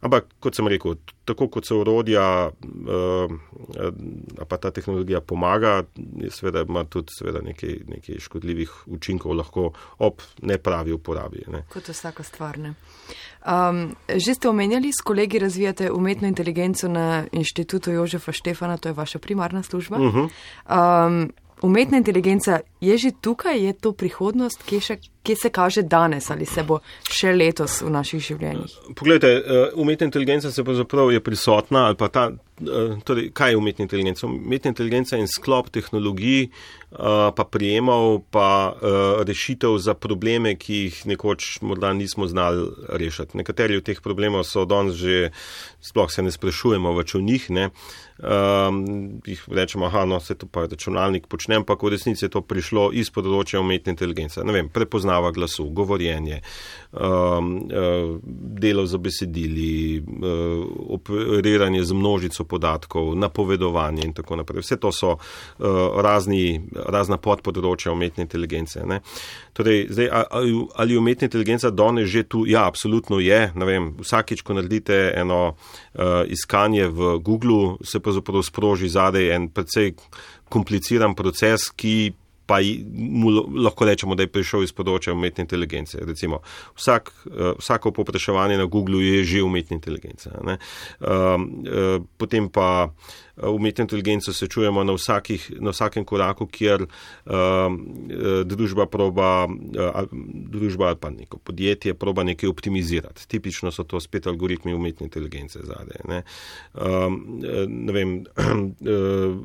Ampak, 0.00 0.30
kot 0.40 0.56
sem 0.56 0.68
rekel, 0.68 0.94
tako 1.28 1.50
kot 1.52 1.66
se 1.68 1.74
urodja, 1.76 2.24
uh, 2.48 3.32
pa 4.48 4.56
ta 4.56 4.70
tehnologija 4.72 5.20
pomaga, 5.20 5.82
seveda 6.32 6.64
ima 6.64 6.86
tudi 6.88 7.12
seveda 7.18 7.42
nekaj, 7.44 7.74
nekaj 7.88 8.22
škodljivih 8.24 8.72
učinkov 8.96 9.36
lahko 9.36 9.66
ob 9.98 10.24
nepravi 10.40 10.96
uporabi. 10.96 11.44
Ne. 11.52 11.66
Kot 11.72 11.92
vsaka 11.92 12.24
stvar. 12.24 12.56
Um, 12.60 13.92
že 14.08 14.34
ste 14.34 14.48
omenjali, 14.48 14.92
s 14.92 15.04
kolegi 15.04 15.38
razvijate 15.38 15.90
umetno 15.92 16.28
inteligenco 16.28 16.88
na 16.88 17.26
inštitutu 17.32 17.92
Jožefa 17.92 18.32
Štefana, 18.32 18.76
to 18.76 18.88
je 18.88 18.96
vaša 18.96 19.18
primarna 19.18 19.62
služba. 19.62 19.96
Uh 19.96 20.14
-huh. 20.14 20.28
um, 21.06 21.32
umetna 21.62 21.98
inteligenca 21.98 22.60
je 22.80 22.98
že 22.98 23.10
tukaj, 23.20 23.66
je 23.66 23.72
to 23.72 23.92
prihodnost, 23.92 24.62
kje, 24.62 24.80
še, 24.80 24.96
kje 25.22 25.36
se 25.36 25.50
kaže 25.50 25.82
danes 25.82 26.30
ali 26.30 26.46
se 26.46 26.62
bo 26.62 26.80
še 27.10 27.32
letos 27.32 27.80
v 27.82 27.90
naših 27.92 28.22
življenjih? 28.24 28.76
Poglejte, 28.96 29.28
eh, 29.28 29.74
umetna 29.74 30.08
inteligenca 30.08 30.50
se 30.50 30.64
pravzaprav 30.64 31.12
je 31.12 31.20
prisotna 31.20 31.86
ali 31.86 31.96
pa 31.96 32.08
ta, 32.08 32.30
eh, 32.30 32.96
torej, 33.04 33.30
kaj 33.32 33.50
je 33.50 33.56
umetna 33.56 33.82
inteligenca? 33.82 34.26
Umetna 34.26 34.68
inteligenca 34.68 35.16
je 35.16 35.26
sklop 35.28 35.70
tehnologij, 35.70 36.42
eh, 36.44 36.98
pa 37.36 37.44
prijemov, 37.44 38.22
pa 38.30 38.74
rešitev 39.26 39.78
za 39.78 39.94
probleme, 39.94 40.56
ki 40.56 40.74
jih 40.74 41.06
nekoč 41.06 41.60
morda 41.62 41.92
nismo 41.92 42.26
znali 42.26 42.70
rešiti. 42.88 43.36
Nekateri 43.36 43.76
od 43.76 43.84
teh 43.84 44.00
problemov 44.00 44.44
so 44.44 44.64
danes 44.64 44.94
že, 44.94 45.30
sploh 45.80 46.10
se 46.10 46.22
ne 46.22 46.30
sprašujemo 46.30 46.92
več 46.96 47.14
o 47.14 47.20
njih, 47.20 47.50
ne. 47.50 47.70
Um, 48.20 49.20
jih 49.24 49.44
rečemo, 49.48 49.86
aha, 49.86 50.04
no, 50.04 50.20
se 50.20 50.34
to 50.34 50.46
pa 50.46 50.66
računalnik 50.66 51.26
počne, 51.26 51.56
ampak 51.56 51.82
v 51.82 51.88
resnici 51.88 52.24
je 52.24 52.28
to 52.28 52.42
prišlo 52.44 52.90
iz 52.92 53.08
področja 53.08 53.62
umetne 53.62 53.94
inteligence. 53.94 54.44
Ne 54.44 54.52
vem, 54.52 54.68
prepoznava 55.10 55.30
glasu, 55.30 55.64
govorjenje, 55.70 56.40
um, 56.92 57.56
uh, 57.56 58.20
delo 58.58 58.86
za 58.86 58.98
besedili, 58.98 59.98
uh, 59.98 60.66
operiranje 60.88 61.84
z 61.84 61.92
množico 61.92 62.44
podatkov, 62.44 63.16
napovedovanje 63.16 64.02
in 64.04 64.12
tako 64.12 64.36
naprej. 64.36 64.60
Vse 64.60 64.76
to 64.76 64.92
so 64.92 65.16
uh, 65.16 66.00
razni, 66.02 66.62
razna 66.72 67.16
podpodročja 67.16 67.92
umetne 67.92 68.22
inteligence. 68.22 68.80
Torej, 69.52 69.88
zdaj, 69.90 70.08
ali, 70.74 70.96
umetna 70.96 71.26
inteligenca 71.26 71.70
danes 71.70 72.08
že 72.08 72.22
tu? 72.22 72.46
Ja, 72.46 72.66
absolutno 72.66 73.18
je. 73.20 73.52
Vem, 73.54 73.94
vsakič, 74.00 74.42
ko 74.42 74.54
naredite 74.54 75.12
eno 75.16 75.56
iskanje 76.26 76.88
v 76.88 77.18
Google, 77.18 77.76
se 77.84 78.00
pravzaprav 78.00 78.42
sproži 78.42 78.88
zadej 78.88 79.34
en 79.34 79.48
precej 79.48 79.94
kompliciran 80.48 81.14
proces, 81.14 81.70
ki 81.70 82.12
pa 82.50 82.58
mu 82.90 83.30
lahko 83.62 83.86
rečemo, 83.86 84.18
da 84.18 84.26
je 84.26 84.32
prišel 84.34 84.66
iz 84.66 84.74
področja 84.74 85.14
umetne 85.14 85.46
inteligence. 85.46 86.00
Recimo, 86.02 86.40
vsak, 86.74 87.12
uh, 87.30 87.52
vsako 87.62 87.94
popraševanje 87.94 88.58
na 88.58 88.66
Google 88.66 89.04
je 89.04 89.22
že 89.24 89.44
umetna 89.46 89.78
inteligenca. 89.78 90.34
Uh, 90.34 90.58
uh, 91.06 92.02
potem 92.18 92.50
pa 92.50 92.90
umetno 93.42 93.82
inteligenco 93.82 94.32
srečujemo 94.32 94.84
na, 94.84 94.96
na 95.60 95.70
vsakem 95.70 96.04
koraku, 96.04 96.46
kjer 96.46 96.82
uh, 96.82 97.32
družba 98.44 98.86
proba, 98.86 99.46
uh, 99.46 100.02
družba 100.50 100.86
ali 100.88 100.96
pa 101.00 101.10
neko 101.10 101.38
podjetje 101.38 101.94
proba 101.94 102.24
nekaj 102.24 102.48
optimizirati. 102.48 103.28
Tipično 103.28 103.70
so 103.70 103.84
to 103.84 104.00
spet 104.00 104.26
algoritmi 104.26 104.74
umetne 104.74 105.06
inteligence 105.06 105.58
zadaj. 105.62 106.00
Ne, 106.08 106.22
um, 106.74 107.40
ne 107.68 107.92
vem, 107.92 108.16
uh, 108.20 109.36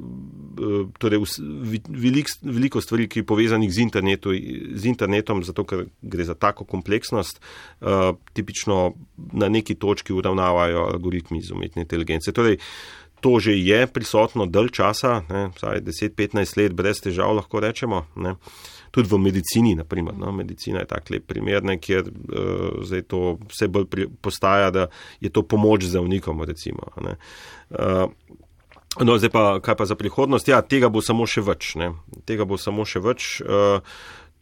torej 1.01 1.23
velik, 1.89 2.27
veliko 2.41 2.81
stvari, 2.81 3.07
ki 3.07 3.19
je 3.19 3.25
povezanih 3.25 3.71
z, 3.71 3.81
internetu, 3.81 4.33
z 4.75 4.85
internetom, 4.85 5.43
zato 5.43 5.63
ker 5.63 5.85
gre 6.01 6.25
za 6.25 6.35
tako 6.35 6.65
kompleksnost, 6.65 7.41
uh, 7.81 8.15
tipično 8.33 8.93
na 9.33 9.49
neki 9.49 9.75
točki 9.75 10.13
uravnavajo 10.13 10.89
algoritmi 10.93 11.39
iz 11.39 11.51
umetne 11.51 11.81
inteligence. 11.81 12.31
Torej, 12.31 12.57
to 13.25 13.39
že 13.41 13.57
je 13.57 13.87
prisotno 13.89 14.45
dalj 14.45 14.69
časa, 14.69 15.25
vsaj 15.57 15.81
10-15 15.81 16.57
let, 16.61 16.73
brez 16.77 17.01
težav 17.01 17.33
lahko 17.33 17.57
rečemo. 17.57 18.05
Ne. 18.21 18.35
Tudi 18.93 19.09
v 19.09 19.17
medicini, 19.17 19.73
naprimer. 19.73 20.13
No, 20.13 20.29
medicina 20.29 20.83
je 20.83 20.91
tak 20.93 21.09
lep 21.09 21.25
primer, 21.25 21.65
ne, 21.65 21.79
kjer 21.81 22.05
uh, 22.05 22.85
zdaj 22.85 23.01
to 23.09 23.21
vse 23.49 23.67
bolj 23.67 23.87
pri, 23.89 24.05
postaja, 24.21 24.69
da 24.69 24.85
je 25.25 25.33
to 25.33 25.41
pomoč 25.41 25.89
zdravnikom. 25.89 26.45
Recimo, 26.45 26.85
uh, 27.01 28.05
no, 29.01 29.17
zdaj 29.17 29.33
pa 29.33 29.43
kaj 29.57 29.79
pa 29.81 29.89
za 29.89 29.97
prihodnost? 29.97 30.45
Ja, 30.53 30.61
tega 30.61 30.93
bo 30.93 31.01
samo 31.01 31.25
še 31.25 31.41
več. 31.41 31.73
Ne. 31.81 31.95
Tega 32.29 32.45
bo 32.45 32.61
samo 32.61 32.85
še 32.85 33.01
več. 33.01 33.41
Uh, 33.41 33.81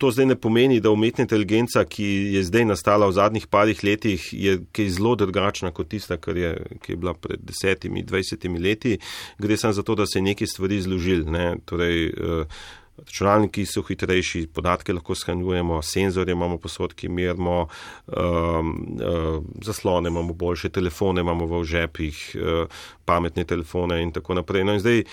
To 0.04 0.10
zdaj 0.12 0.26
ne 0.26 0.36
pomeni, 0.36 0.82
da 0.84 0.92
umetna 0.92 1.24
inteligenca, 1.24 1.86
ki 1.88 2.06
je 2.36 2.42
zdaj 2.44 2.66
nastala 2.68 3.08
v 3.08 3.16
zadnjih 3.16 3.46
parih 3.48 3.84
letih, 3.88 4.26
je 4.36 4.58
kaj 4.76 4.90
zelo 4.98 5.14
drugačna 5.16 5.72
kot 5.72 5.88
tista, 5.94 6.18
je, 6.36 6.50
ki 6.84 6.92
je 6.92 6.98
bila 7.00 7.14
pred 7.16 7.40
desetimi, 7.40 8.04
dvajsetimi 8.04 8.60
leti. 8.60 8.98
Gre 9.40 9.58
samo 9.58 9.74
za 9.74 9.84
to, 9.84 9.96
da 9.96 10.06
se 10.06 10.20
je 10.20 10.28
neki 10.28 10.48
stvari 10.48 10.82
zložil. 10.82 11.24
Ne? 11.32 11.56
Torej, 11.66 12.10
uh, 12.20 12.60
Računalniki 12.98 13.66
so 13.66 13.82
hitrejši, 13.82 14.48
podatke 14.54 14.94
lahko 14.94 15.16
shranjujemo, 15.18 15.80
senzorje 15.82 16.32
imamo 16.32 16.60
posod, 16.62 16.94
ki 16.94 17.10
merimo, 17.10 17.68
um, 18.08 18.70
uh, 19.02 19.40
zaslone 19.66 20.12
imamo 20.14 20.34
boljše, 20.34 20.70
telefone 20.70 21.22
imamo 21.22 21.48
v 21.50 21.64
žepih, 21.66 22.20
uh, 22.36 22.84
pametne 23.06 23.44
telefone 23.50 23.98
in 24.04 24.12
tako 24.14 24.38
naprej. 24.38 24.64
No 24.64 24.78
in 24.78 24.84
zdaj 24.84 25.04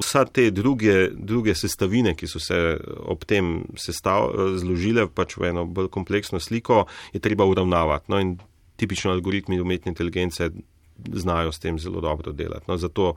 vsa 0.00 0.24
te 0.24 0.48
druge, 0.50 1.10
druge 1.12 1.54
sestavine, 1.54 2.16
ki 2.16 2.26
so 2.26 2.40
se 2.40 2.78
ob 3.04 3.28
tem 3.28 3.66
sestav, 3.76 4.32
zložile 4.56 5.04
pač 5.12 5.36
v 5.36 5.52
eno 5.52 5.66
bolj 5.68 5.92
kompleksno 5.92 6.40
sliko, 6.40 6.86
je 7.12 7.20
treba 7.20 7.44
uravnavati. 7.44 8.08
No 8.08 8.20
in 8.20 8.38
tipični 8.80 9.12
algoritmi 9.12 9.60
umetne 9.60 9.92
inteligence 9.92 10.48
znajo 11.12 11.52
s 11.52 11.58
tem 11.58 11.78
zelo 11.78 12.00
dobro 12.00 12.32
delati. 12.32 12.64
No, 12.68 12.76
zato 12.76 13.14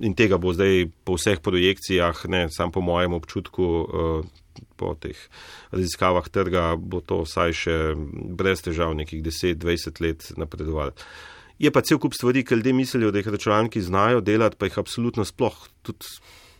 in 0.00 0.14
tega 0.14 0.38
bo 0.38 0.52
zdaj 0.52 0.86
po 1.04 1.16
vseh 1.18 1.40
projekcijah, 1.40 2.24
ne 2.28 2.46
sam 2.50 2.72
po 2.72 2.80
mojem 2.80 3.12
občutku, 3.12 3.64
uh, 3.64 4.24
po 4.76 4.94
teh 5.00 5.16
raziskavah 5.72 6.28
trga, 6.28 6.76
bo 6.76 7.00
to 7.00 7.22
vsaj 7.24 7.56
še 7.56 7.76
brez 8.36 8.62
težav 8.64 8.94
nekih 8.96 9.22
10-20 9.24 10.02
let 10.04 10.32
napredovalo. 10.36 10.92
Je 11.62 11.70
pa 11.70 11.80
cel 11.86 12.00
kup 12.02 12.16
stvari, 12.16 12.42
ki 12.44 12.58
ljudje 12.58 12.72
mislijo, 12.74 13.10
da 13.14 13.20
jih 13.20 13.28
računalniki 13.32 13.82
znajo 13.82 14.20
delati, 14.20 14.58
pa 14.58 14.66
jih 14.66 14.80
absolutno 14.82 15.24
sploh 15.24 15.56
tudi 15.86 16.08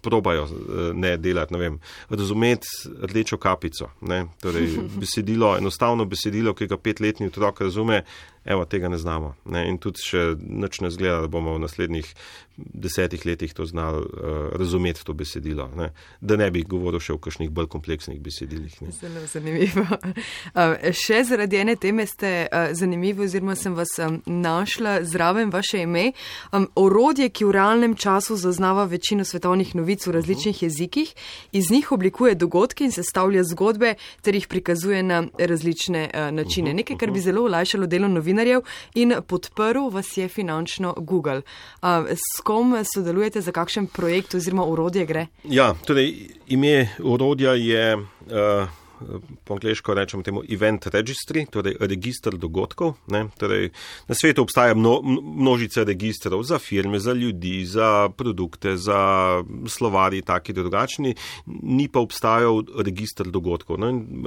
probajo 0.02 0.44
eh, 0.44 0.92
ne 0.94 1.16
delati, 1.16 1.54
ne 1.54 1.58
vem, 1.58 1.78
razumeti 2.10 2.68
rdečo 3.02 3.38
kapico. 3.38 3.90
Ne? 4.00 4.24
Torej, 4.42 4.76
besedilo, 4.98 5.56
enostavno 5.58 6.04
besedilo, 6.04 6.54
ki 6.54 6.66
ga 6.70 6.78
petletni 6.78 7.30
otrok 7.30 7.60
razume, 7.66 8.02
evo, 8.44 8.64
tega 8.64 8.88
ne 8.88 8.98
znamo. 8.98 9.34
Ne? 9.44 9.66
In 9.70 9.78
tudi 9.78 10.02
še 10.02 10.34
nič 10.38 10.80
ne 10.80 10.90
zgleda, 10.90 11.20
da 11.24 11.30
bomo 11.30 11.54
v 11.54 11.62
naslednjih 11.62 12.08
desetih 12.56 13.26
letih 13.26 13.54
to 13.54 13.66
znali 13.66 13.98
uh, 13.98 14.52
razumeti, 14.52 15.04
to 15.04 15.12
besedilo. 15.12 15.70
Ne? 15.76 15.92
Da 16.20 16.36
ne 16.36 16.50
bi 16.50 16.64
govoril 16.68 17.00
še 17.00 17.14
o 17.14 17.20
kakšnih 17.22 17.50
bolj 17.50 17.68
kompleksnih 17.72 18.20
besedilih. 18.20 18.74
Ne? 18.82 18.90
Zelo 18.92 19.22
zanimivo. 19.30 19.86
Uh, 20.52 20.74
še 21.04 21.22
zaradi 21.28 21.62
ene 21.62 21.76
teme 21.80 22.06
ste 22.06 22.32
uh, 22.44 22.72
zanimivi, 22.76 23.24
oziroma 23.24 23.56
sem 23.56 23.76
vas 23.78 23.94
um, 24.02 24.18
našla 24.26 24.98
zraven 25.08 25.52
vaše 25.54 25.84
ime. 25.86 26.10
Um, 26.52 26.68
orodje, 26.76 27.30
ki 27.30 27.48
v 27.48 27.56
realnem 27.56 27.96
času 27.96 28.36
zaznava 28.40 28.84
večino 28.90 29.24
svetovnih 29.24 29.74
novic 29.78 30.06
v 30.06 30.16
različnih 30.18 30.56
uh 30.56 30.60
-huh. 30.60 30.66
jezikih, 30.66 31.14
iz 31.52 31.70
njih 31.70 31.92
oblikuje 31.92 32.34
dogodke 32.34 32.84
in 32.84 32.92
sestavlja 32.92 33.44
zgodbe, 33.44 33.94
ter 34.20 34.34
jih 34.34 34.48
prikazuje 34.48 35.02
na 35.02 35.24
različne 35.38 36.10
uh, 36.10 36.34
načine. 36.34 36.70
Uh 36.70 36.74
-huh. 36.74 36.76
Nekaj, 36.76 36.96
kar 36.96 37.10
bi 37.10 37.20
zelo 37.20 37.44
olajšalo 37.44 37.86
delo 37.86 38.08
novinarjev 38.08 38.31
novinarjev 38.32 38.60
in 38.94 39.14
podprl 39.26 39.90
vas 39.90 40.16
je 40.16 40.28
finančno 40.28 40.94
Google. 40.98 41.42
Uh, 41.82 41.88
s 42.10 42.42
kom 42.42 42.74
sodelujete, 42.94 43.40
za 43.40 43.52
kakšen 43.52 43.86
projekt 43.86 44.34
oziroma 44.34 44.64
urodje 44.64 45.06
gre? 45.06 45.26
Ja, 45.44 45.74
torej 45.86 46.28
ime 46.48 46.88
urodja 46.98 47.54
je. 47.54 47.96
Uh, 47.96 48.81
po 49.44 49.54
angliško 49.54 49.94
rečemo 49.94 50.22
temu 50.22 50.42
event 50.48 50.86
registry, 50.86 51.46
torej 51.50 51.76
registr 51.80 52.36
dogodkov. 52.36 52.94
Torej, 53.38 53.70
na 54.08 54.14
svetu 54.14 54.42
obstaja 54.42 54.74
mno, 54.74 55.00
množica 55.36 55.84
registrov 55.84 56.42
za 56.42 56.58
firme, 56.58 56.98
za 56.98 57.12
ljudi, 57.12 57.64
za 57.64 58.08
produkte, 58.16 58.76
za 58.76 59.02
slovari, 59.66 60.22
taki 60.22 60.52
drugačni, 60.52 61.14
ni 61.46 61.88
pa 61.88 62.00
obstajal 62.00 62.62
registr 62.84 63.30
dogodkov. 63.30 63.80
No, 63.80 63.88
in, 63.88 64.24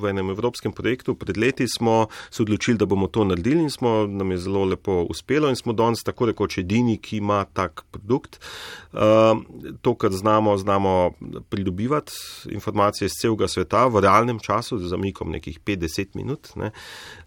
v 0.00 0.10
enem 0.10 0.30
evropskem 0.30 0.72
projektu 0.72 1.14
pred 1.14 1.36
leti 1.36 1.66
smo 1.68 2.06
se 2.30 2.42
odločili, 2.42 2.78
da 2.78 2.86
bomo 2.86 3.06
to 3.06 3.24
naredili 3.24 3.62
in 3.62 3.70
smo, 3.70 4.06
nam 4.06 4.30
je 4.30 4.38
zelo 4.38 4.64
lepo 4.64 5.02
uspelo 5.10 5.48
in 5.48 5.56
smo 5.56 5.72
danes 5.72 6.02
tako 6.04 6.30
rekoč 6.30 6.58
edini, 6.58 6.98
ki 6.98 7.16
ima 7.16 7.44
tak 7.44 7.84
produkt. 7.90 8.40
Uh, 8.92 9.00
to, 9.82 9.94
kar 9.94 10.12
znamo, 10.12 10.56
znamo 10.56 11.12
pridobivati 11.48 12.12
informacije 12.50 13.06
iz 13.06 13.12
celega 13.20 13.48
sveta 13.48 13.86
realnem 14.10 14.40
času, 14.42 14.78
z 14.78 14.90
zamikom 14.90 15.30
nekih 15.30 15.60
50 15.62 16.18
minut. 16.18 16.50
Ne. 16.56 16.72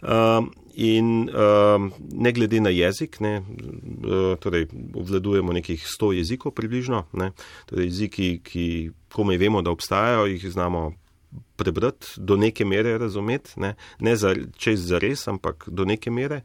Um, 0.02 0.52
in 0.76 1.30
um, 1.30 1.92
ne 2.12 2.32
glede 2.34 2.60
na 2.62 2.70
jezik, 2.74 3.20
ne, 3.22 3.38
uh, 3.40 4.34
torej 4.42 4.68
obvladujemo 4.94 5.54
nekih 5.54 5.86
100 5.86 6.12
jezikov 6.18 6.56
približno, 6.58 7.06
ne, 7.14 7.32
torej 7.70 7.92
jeziki, 7.92 8.30
ki 8.44 8.66
komaj 9.14 9.38
vemo, 9.38 9.62
da 9.62 9.72
obstajajo, 9.72 10.26
jih 10.34 10.48
znamo 10.52 10.92
prebrati, 11.56 12.18
do 12.18 12.38
neke 12.38 12.66
mere 12.66 12.98
razumeti, 12.98 13.54
ne, 13.62 13.76
ne 14.00 14.16
za, 14.18 14.34
čez 14.58 14.82
za 14.90 14.98
res, 15.02 15.28
ampak 15.28 15.70
do 15.70 15.86
neke 15.86 16.12
mere. 16.12 16.42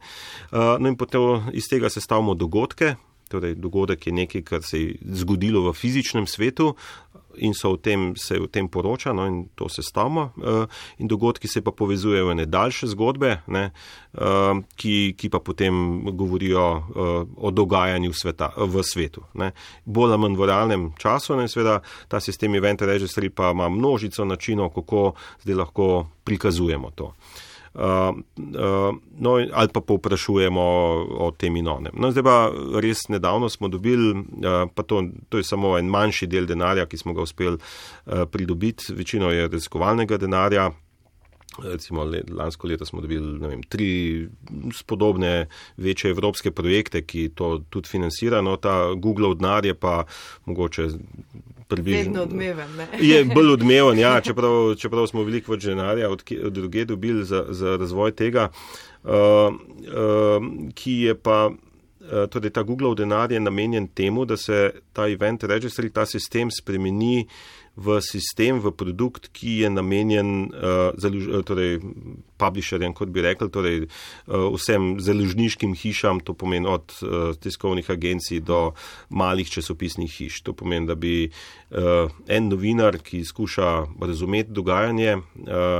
Uh, 0.51 0.77
no 0.79 0.89
in 0.89 0.97
potem 0.97 1.49
iz 1.53 1.69
tega 1.69 1.89
sestavimo 1.89 2.37
dogodke, 2.37 2.95
torej 3.29 3.55
dogodek 3.55 4.07
je 4.07 4.13
nekaj, 4.13 4.41
kar 4.45 4.63
se 4.65 4.81
je 4.81 4.95
zgodilo 5.21 5.61
v 5.67 5.73
fizičnem 5.73 6.27
svetu, 6.27 6.73
in 7.39 7.53
so 7.53 7.73
o 7.73 7.77
tem, 7.77 8.13
se 8.15 8.37
o 8.39 8.47
tem 8.47 8.67
poroča, 8.67 9.13
no, 9.13 9.27
in 9.27 9.49
to 9.55 9.69
se 9.69 9.83
stavimo. 9.83 10.31
Uh, 10.37 10.65
in 10.97 11.07
dogodki 11.07 11.47
se 11.47 11.61
pa 11.61 11.71
povezujejo 11.71 12.29
v 12.29 12.35
ne 12.35 12.45
daljše 12.45 12.91
zgodbe, 12.93 13.41
ne, 13.47 13.71
uh, 14.13 14.61
ki, 14.75 15.15
ki 15.17 15.29
pa 15.29 15.39
potem 15.39 16.05
govorijo 16.11 16.65
uh, 16.77 17.27
o 17.37 17.51
dogajanju 17.51 18.13
sveta, 18.13 18.51
v 18.57 18.83
svetu. 18.83 19.23
Ne. 19.33 19.51
Bolj 19.85 20.13
ali 20.13 20.23
manj 20.25 20.39
v 20.39 20.49
realnem 20.49 20.87
času, 20.99 21.35
ne, 21.39 21.47
seveda 21.47 21.79
ta 22.07 22.19
sistem 22.19 22.55
Event 22.55 22.81
Registry 22.81 23.29
pa 23.29 23.51
ima 23.51 23.69
množico 23.69 24.25
načinov, 24.25 24.73
kako 24.75 25.13
zdaj 25.43 25.55
lahko 25.55 26.07
prikazujemo 26.23 26.91
to. 26.95 27.13
Uh, 27.13 27.47
no, 27.73 29.35
ali 29.53 29.69
pa 29.73 29.81
povprašujemo 29.81 30.61
o 31.19 31.31
tem 31.37 31.55
in 31.55 31.67
onem. 31.67 31.93
No, 31.93 32.11
zdaj 32.11 32.25
pa 32.25 32.37
res 32.81 33.07
nedavno 33.09 33.49
smo 33.49 33.67
dobili, 33.67 34.11
uh, 34.17 34.65
pa 34.73 34.83
to, 34.83 35.03
to 35.29 35.37
je 35.37 35.47
samo 35.47 35.77
en 35.77 35.89
manjši 35.89 36.27
del 36.27 36.49
denarja, 36.49 36.87
ki 36.89 36.97
smo 36.97 37.13
ga 37.13 37.25
uspeli 37.25 37.57
uh, 37.57 38.25
pridobiti, 38.31 38.93
večino 38.93 39.31
je 39.31 39.47
raziskovalnega 39.47 40.17
denarja. 40.17 40.69
Recimo, 41.63 42.05
lansko 42.37 42.67
leto 42.67 42.85
smo 42.85 43.01
dobili 43.01 43.37
vem, 43.41 43.63
tri 43.63 44.27
spodobne 44.73 45.47
večje 45.77 46.11
evropske 46.11 46.51
projekte, 46.51 47.01
ki 47.01 47.29
to 47.35 47.57
tudi 47.69 47.89
financirajo. 47.89 48.45
No, 48.45 48.55
ta 48.57 48.93
Google 48.95 49.33
denar 49.35 49.65
je 49.65 49.73
pa 49.73 50.03
mogoče 50.45 50.87
približno. 51.69 52.25
Odmeven, 52.25 52.83
je 52.99 53.23
bolj 53.29 53.53
odmeven, 53.53 54.01
ja, 54.01 54.17
čeprav, 54.25 54.75
čeprav 54.81 55.07
smo 55.07 55.23
veliko 55.27 55.53
več 55.55 55.69
denarja 55.69 56.09
od, 56.09 56.25
od 56.45 56.53
druge 56.53 56.85
dobili 56.89 57.25
za, 57.25 57.45
za 57.49 57.77
razvoj 57.79 58.15
tega, 58.17 58.49
uh, 59.03 59.11
uh, 59.13 60.51
ki 60.75 61.01
je 61.07 61.17
pa. 61.17 61.49
Torej, 62.09 62.49
ta 62.49 62.63
Google 62.65 62.95
denar 62.97 63.29
je 63.29 63.37
namenjen 63.37 63.85
temu, 63.93 64.23
da 64.25 64.33
se 64.37 64.71
ta 64.97 65.03
event 65.11 65.43
registry, 65.45 65.91
ta 65.93 66.07
sistem 66.09 66.49
spremeni 66.49 67.19
uh, 67.21 67.59
v 67.79 67.99
sistem, 68.03 68.59
v 68.59 68.73
produkt, 68.75 69.29
ki 69.31 69.63
je 69.63 69.69
namenjen 69.71 70.51
uh, 70.51 70.91
zaluž, 70.99 71.29
uh, 71.31 71.43
torej, 71.47 71.79
publisherjem, 72.39 72.91
kot 72.97 73.11
bi 73.15 73.23
rekel, 73.23 73.47
torej, 73.47 73.85
uh, 73.87 74.49
vsem 74.57 74.97
založniškim 74.99 75.77
hišam, 75.79 76.19
to 76.19 76.35
pomeni 76.35 76.67
od 76.67 76.91
uh, 76.99 77.31
tiskovnih 77.39 77.87
agencij 77.87 78.43
do 78.43 78.73
malih 79.09 79.47
časopisnih 79.47 80.11
hiš. 80.11 80.41
To 80.43 80.53
pomeni, 80.53 80.89
da 80.91 80.99
bi 80.99 81.29
uh, 81.29 82.11
en 82.27 82.49
novinar, 82.51 82.99
ki 82.99 83.23
skuša 83.23 83.69
razumeti 84.03 84.51
dogajanje, 84.51 85.15
uh, 85.15 85.79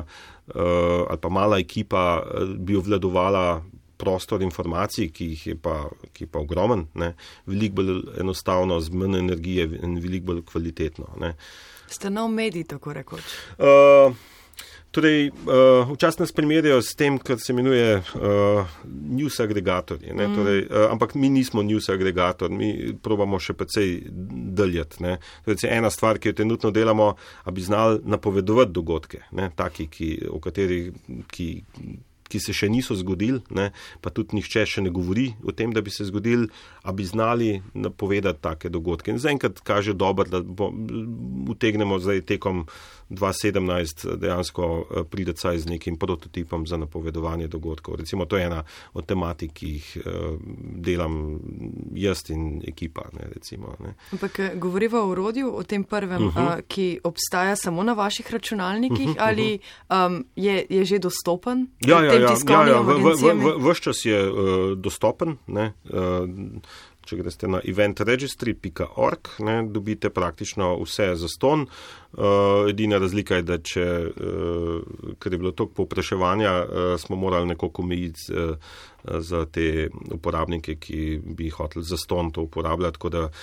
uh, 0.55 1.03
ali 1.03 1.19
pa 1.19 1.29
mala 1.29 1.59
ekipa, 1.59 2.23
uh, 2.23 2.55
bi 2.55 2.79
obvladovala. 2.79 3.65
Prostor 3.99 4.39
informacij, 4.39 5.09
ki 5.12 5.25
jih 5.33 5.41
je 5.49 5.53
pa, 5.59 5.73
ki 6.15 6.23
je 6.23 6.29
pa 6.31 6.39
ogromen, 6.39 6.85
ne, 6.95 7.09
veliko 7.43 7.81
bolj 7.81 7.89
enostavno, 8.23 8.77
z 8.79 8.95
manj 8.95 9.17
energije 9.19 9.65
in 9.75 9.97
veliko 9.99 10.29
bolj 10.29 10.39
kvalitetno. 10.47 11.09
Ne. 11.19 11.33
Ste 11.89 12.10
nov 12.10 12.30
medij, 12.30 12.67
tako 12.69 12.93
rekoč? 12.93 13.25
Uh, 13.58 14.13
torej, 14.91 15.30
uh, 15.30 15.89
včasih 15.89 16.21
nas 16.21 16.34
primerjajo 16.36 16.82
s 16.82 16.95
tem, 16.95 17.17
kar 17.17 17.39
se 17.41 17.54
imenuje 17.54 17.97
uh, 17.97 18.75
news 18.93 19.39
agregatorji. 19.39 20.13
Mm. 20.13 20.36
Torej, 20.36 20.62
uh, 20.65 20.91
ampak 20.91 21.15
mi 21.15 21.30
nismo 21.30 21.63
news 21.63 21.89
agregator, 21.89 22.52
mi 22.52 22.93
probamo 23.02 23.39
še 23.39 23.54
precej 23.58 23.95
daljati. 24.60 25.02
Torej, 25.45 25.65
ena 25.69 25.89
stvar, 25.89 26.21
ki 26.21 26.30
jo 26.30 26.39
trenutno 26.41 26.71
delamo, 26.71 27.15
da 27.45 27.52
bi 27.52 27.65
znali 27.65 28.04
napovedovati 28.06 28.71
dogodke, 28.71 29.25
ne? 29.32 29.49
taki, 29.56 29.89
ki, 29.89 30.13
o 30.30 30.41
katerih. 30.43 30.93
Ki, 31.34 31.49
ki 32.30 32.41
se 32.41 32.54
še 32.56 32.69
niso 32.71 32.95
zgodili, 32.97 33.41
ne, 33.56 33.69
pa 34.04 34.13
tudi 34.13 34.38
nihče 34.38 34.65
še 34.69 34.84
ne 34.86 34.93
govori 34.93 35.32
o 35.43 35.54
tem, 35.56 35.73
da 35.73 35.82
bi 35.86 35.93
se 35.93 36.08
zgodili, 36.08 36.49
a 36.86 36.93
bi 36.95 37.06
znali 37.08 37.49
napovedati 37.73 38.41
take 38.43 38.71
dogodke. 38.73 39.13
In 39.13 39.21
zaenkrat 39.21 39.63
kaže 39.65 39.95
dobro, 39.97 40.28
da 40.30 40.41
bo, 40.43 40.69
utegnemo 41.49 41.99
zdaj 41.99 42.21
tekom 42.21 42.65
2017 43.09 44.15
dejansko 44.15 44.85
eh, 44.91 45.03
pride 45.09 45.33
caj 45.33 45.57
z 45.57 45.65
nekim 45.65 45.97
prototipom 45.97 46.67
za 46.67 46.77
napovedovanje 46.77 47.47
dogodkov. 47.47 47.95
Recimo, 47.95 48.25
to 48.25 48.38
je 48.38 48.45
ena 48.45 48.63
od 48.93 49.05
tematik, 49.05 49.53
ki 49.53 49.67
jih 49.67 49.97
uh, 49.97 50.38
delam 50.75 51.39
jaz 51.93 52.29
in 52.29 52.62
ekipa. 52.67 53.09
Ne, 53.13 53.29
recimo, 53.33 53.73
ne. 53.79 53.95
Ampak 54.13 54.39
eh, 54.39 54.51
govoriva 54.55 55.01
o 55.01 55.09
urodju, 55.09 55.55
o 55.55 55.63
tem 55.63 55.83
prvem, 55.83 56.27
uh 56.27 56.35
-huh. 56.35 56.57
uh, 56.57 56.62
ki 56.67 56.99
obstaja 57.03 57.55
samo 57.55 57.83
na 57.83 57.93
vaših 57.93 58.31
računalnikih 58.33 59.09
uh 59.09 59.15
-huh, 59.15 59.27
ali 59.27 59.59
um, 59.89 60.25
je, 60.35 60.65
je 60.69 60.85
že 60.85 60.99
dostopen? 60.99 61.67
Ja, 61.81 62.03
ja, 62.03 62.13
ja, 62.13 62.19
ja, 62.49 62.67
ja. 62.67 62.81
V, 62.81 62.85
v, 62.85 63.03
v, 63.03 63.33
v, 63.33 63.57
v, 63.57 63.71
vse 63.71 63.81
čas 63.81 64.05
je 64.05 64.31
uh, 64.31 64.77
dostopen. 64.77 65.38
Ne, 65.47 65.73
uh, 65.83 66.29
če 67.09 67.17
greste 67.19 67.49
na 67.49 67.61
eventregistry.org, 67.65 69.33
ne, 69.45 69.55
dobite 69.73 70.11
praktično 70.13 70.75
vse 70.83 71.13
za 71.17 71.27
ston. 71.31 71.65
Uh, 72.09 72.69
edina 72.69 72.97
razlika 72.97 73.37
je, 73.37 73.45
da 73.45 73.57
če, 73.61 73.85
uh, 74.09 75.15
ker 75.21 75.33
je 75.33 75.39
bilo 75.41 75.51
toliko 75.51 75.83
povpraševanja, 75.83 76.53
uh, 76.63 76.93
smo 77.01 77.17
morali 77.21 77.51
nekoliko 77.51 77.83
omejiti 77.85 78.33
uh, 78.33 78.55
za 79.25 79.43
te 79.45 79.89
uporabnike, 80.11 80.75
ki 80.81 81.01
bi 81.23 81.49
hoteli 81.53 81.85
za 81.85 81.97
ston 81.97 82.31
to 82.33 82.45
uporabljati, 82.47 82.97
tako 82.97 83.09
da 83.09 83.23
uh, 83.25 83.33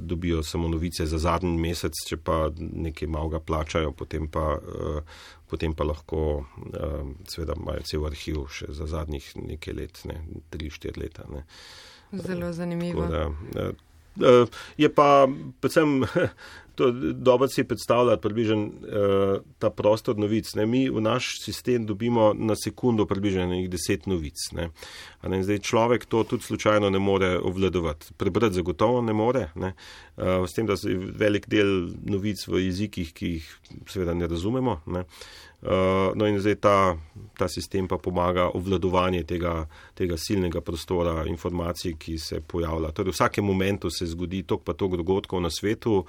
dobijo 0.00 0.42
samo 0.42 0.68
novice 0.68 1.06
za 1.06 1.18
zadnji 1.18 1.54
mesec, 1.58 2.02
če 2.08 2.18
pa 2.18 2.48
nekaj 2.58 3.08
malega 3.10 3.40
plačajo, 3.40 3.92
potem 3.92 4.26
pa, 4.30 4.56
uh, 4.58 5.22
potem 5.50 5.74
pa 5.74 5.86
lahko, 5.86 6.24
uh, 6.40 7.14
seveda, 7.30 7.54
imajo 7.58 7.86
cel 7.86 8.10
arhiv 8.10 8.42
še 8.50 8.72
za 8.74 8.90
zadnjih 8.90 9.32
nekaj 9.38 9.78
let, 9.78 10.02
ne, 10.10 10.18
tri, 10.50 10.70
štiri 10.70 11.06
leta. 11.06 11.26
Ne. 11.30 11.46
Zelo 12.12 12.52
zanimivo. 12.52 13.06
Da, 13.06 13.26
uh, 13.66 14.48
je 14.76 14.94
pa 14.94 15.28
predvsem 15.60 16.04
dobro 17.14 17.48
si 17.48 17.64
predstavljati, 17.64 18.22
približen 18.22 18.62
uh, 18.62 18.72
ta 19.58 19.70
prostor 19.70 20.18
novic. 20.18 20.54
Ne? 20.54 20.66
Mi 20.66 20.88
v 20.90 21.00
naš 21.00 21.40
sistem 21.44 21.86
dobimo 21.86 22.32
na 22.34 22.56
sekundo 22.56 23.06
približno 23.06 23.46
nekaj 23.46 23.68
deset 23.68 24.06
novic. 24.06 24.36
Ne? 24.52 24.70
Ne? 25.28 25.42
Zdaj 25.42 25.58
človek 25.58 26.06
to 26.06 26.24
tudi 26.24 26.42
slučajno 26.42 26.90
ne 26.90 26.98
more 26.98 27.38
obvladovati. 27.38 28.14
Prebrati 28.16 28.54
zagotovo 28.54 29.02
ne 29.02 29.12
more, 29.12 29.48
ne? 29.54 29.74
Uh, 30.16 30.48
s 30.48 30.52
tem, 30.52 30.66
da 30.66 30.74
je 30.80 30.96
velik 30.96 31.48
del 31.48 31.92
novic 32.04 32.46
v 32.48 32.66
jezikih, 32.66 33.12
ki 33.12 33.36
jih 33.36 33.52
seveda 33.88 34.14
ne 34.14 34.26
razumemo. 34.26 34.80
Ne? 34.86 35.04
Uh, 35.60 36.16
no 36.16 36.24
in 36.24 36.38
zdaj 36.40 36.54
ta, 36.56 36.96
ta 37.36 37.44
sistem 37.48 37.84
pa 37.84 37.98
pomaga 38.00 38.46
obvladovanje 38.56 39.26
tega, 39.28 39.66
tega 39.92 40.16
silnega 40.16 40.62
prostora 40.64 41.26
informacij, 41.28 41.98
ki 42.00 42.16
se 42.18 42.40
pojavlja. 42.40 42.94
Torej 42.96 43.12
v 43.12 43.16
vsakem 43.18 43.44
momentu 43.44 43.90
se 43.92 44.08
zgodi 44.08 44.40
tok 44.48 44.64
pa 44.64 44.72
tok 44.72 44.96
dogodkov 44.96 45.42
na 45.44 45.50
svetu, 45.52 45.98
e, 46.00 46.06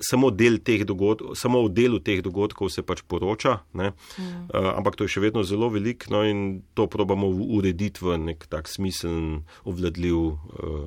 samo, 0.00 0.30
del 0.30 0.58
dogodkov, 0.84 1.34
samo 1.34 1.62
v 1.64 1.72
delu 1.72 2.00
teh 2.00 2.22
dogodkov 2.22 2.70
se 2.70 2.82
pač 2.82 3.02
poroča, 3.06 3.62
mm. 3.72 3.80
uh, 3.84 4.72
ampak 4.76 4.96
to 4.96 5.04
je 5.04 5.16
še 5.16 5.24
vedno 5.24 5.44
zelo 5.44 5.70
velik 5.72 6.08
no 6.10 6.24
in 6.24 6.62
to 6.74 6.86
probamo 6.86 7.28
urediti 7.28 8.04
v 8.04 8.18
nek 8.18 8.46
tak 8.50 8.68
smiseln, 8.68 9.44
obvladljiv 9.64 10.18
uh, 10.18 10.86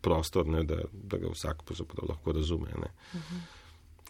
prostor, 0.00 0.48
ne, 0.48 0.64
da, 0.64 0.82
da 0.90 1.20
ga 1.20 1.32
vsak 1.34 1.64
lahko 2.08 2.32
razume. 2.32 2.68
Mm 2.72 3.18
-hmm. 3.18 3.58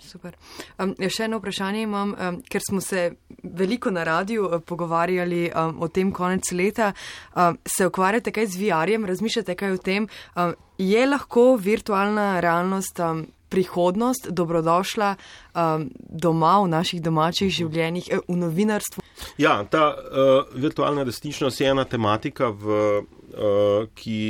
Super. 0.01 0.37
Um, 0.81 0.95
še 0.97 1.27
eno 1.29 1.39
vprašanje 1.41 1.83
imam, 1.85 2.15
um, 2.15 2.39
ker 2.49 2.65
smo 2.65 2.81
se 2.81 3.11
veliko 3.43 3.91
na 3.91 4.05
radiju 4.05 4.47
uh, 4.49 4.63
pogovarjali 4.67 5.51
um, 5.51 5.83
o 5.83 5.89
tem 5.89 6.13
konec 6.13 6.53
leta. 6.53 6.93
Um, 7.35 7.59
se 7.69 7.87
ukvarjate 7.87 8.33
kaj 8.33 8.47
z 8.47 8.63
VR-jem, 8.63 9.05
razmišljate 9.05 9.55
kaj 9.55 9.77
o 9.77 9.83
tem? 9.85 10.09
Um, 10.37 10.55
je 10.79 11.07
lahko 11.07 11.57
virtualna 11.61 12.41
realnost 12.41 13.01
um, 13.05 13.27
prihodnost 13.51 14.31
dobrodošla 14.31 15.17
um, 15.17 15.91
doma 15.99 16.61
v 16.63 16.71
naših 16.71 17.03
domačih 17.03 17.51
življenjih, 17.51 18.09
eh, 18.11 18.23
v 18.29 18.37
novinarstvu? 18.39 19.03
Ja, 19.39 19.61
ta 19.65 19.91
uh, 19.93 20.49
virtualna 20.55 21.03
resničnost 21.03 21.61
je 21.61 21.71
ena 21.71 21.85
tematika, 21.85 22.51
v, 22.55 22.81
uh, 23.03 23.87
ki. 23.95 24.21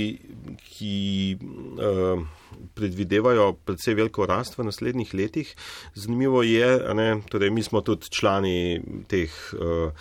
ki 0.65 0.97
uh, 1.37 2.40
predvidevajo 2.75 3.53
predvsej 3.65 3.95
veliko 3.95 4.27
rast 4.27 4.59
v 4.59 4.67
naslednjih 4.69 5.15
letih. 5.15 5.55
Zanimivo 5.95 6.43
je, 6.43 6.95
ne, 6.95 7.09
torej 7.29 7.51
mi 7.51 7.63
smo 7.63 7.81
tudi 7.81 8.11
člani 8.11 8.81
teh, 9.09 9.31
uh, 9.55 9.93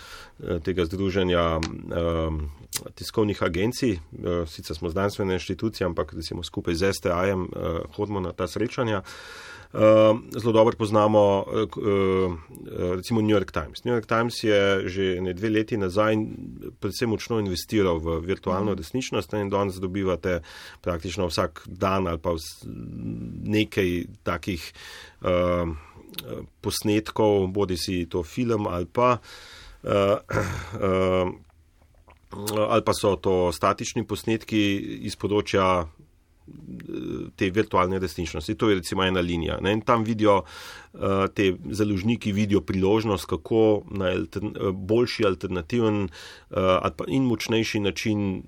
tega 0.64 0.84
združenja 0.84 1.44
uh, 1.58 2.40
tiskovnih 2.94 3.42
agencij, 3.42 3.98
uh, 3.98 4.48
sicer 4.48 4.76
smo 4.76 4.90
znanstvene 4.90 5.36
inštitucije, 5.40 5.86
ampak 5.86 6.14
recimo 6.14 6.42
skupaj 6.42 6.74
z 6.74 6.92
STA-jem 6.92 7.48
hodimo 7.96 8.20
na 8.20 8.32
ta 8.32 8.48
srečanja. 8.48 9.02
Uh, 9.72 9.80
zelo 10.40 10.52
dobro 10.52 10.76
poznamo 10.76 11.44
uh, 11.46 11.62
uh, 11.62 12.36
recimo 12.96 13.20
New 13.22 13.30
York 13.30 13.52
Times. 13.52 13.84
New 13.84 13.94
York 13.94 14.06
Times 14.06 14.44
je 14.44 14.88
že 14.88 15.20
ne 15.20 15.32
dve 15.32 15.50
leti 15.50 15.76
nazaj 15.78 16.16
predvsem 16.80 17.10
močno 17.10 17.38
investiral 17.38 18.02
v 18.02 18.18
virtualno 18.18 18.72
mhm. 18.74 18.78
resničnost 18.78 19.32
in 19.32 19.50
danes 19.50 19.78
dobivate 19.78 20.40
praktično 20.80 21.26
vsak 21.30 21.62
dan 21.66 22.08
ali 22.08 22.18
pa 22.18 22.34
nekaj 23.46 24.04
takih 24.22 24.72
uh, 25.22 25.70
posnetkov, 26.60 27.46
bodi 27.46 27.76
si 27.76 28.06
to 28.10 28.22
film 28.22 28.66
ali 28.66 28.86
pa. 28.86 29.18
Uh, 29.82 30.18
uh, 30.82 31.30
Ali 32.70 32.82
pa 32.86 32.94
so 32.94 33.16
to 33.18 33.50
statični 33.50 34.04
posnetki 34.06 34.78
iz 35.02 35.16
področja 35.18 35.88
te 37.36 37.50
virtualne 37.50 37.98
resničnosti. 37.98 38.54
To 38.54 38.70
je 38.70 38.80
recimo 38.80 39.04
ena 39.04 39.20
linija. 39.20 39.58
Ne? 39.60 39.72
In 39.72 39.80
tam 39.80 40.04
vidijo 40.04 40.42
uh, 40.42 41.00
te 41.34 41.52
založniki, 41.70 42.32
vidijo 42.32 42.60
priložnost, 42.60 43.24
kako 43.30 43.82
na 43.90 44.12
altern, 44.14 44.52
boljši, 44.72 45.26
alternativen 45.26 46.08
uh, 46.50 46.56
in 47.08 47.22
močnejši 47.22 47.80
način 47.80 48.42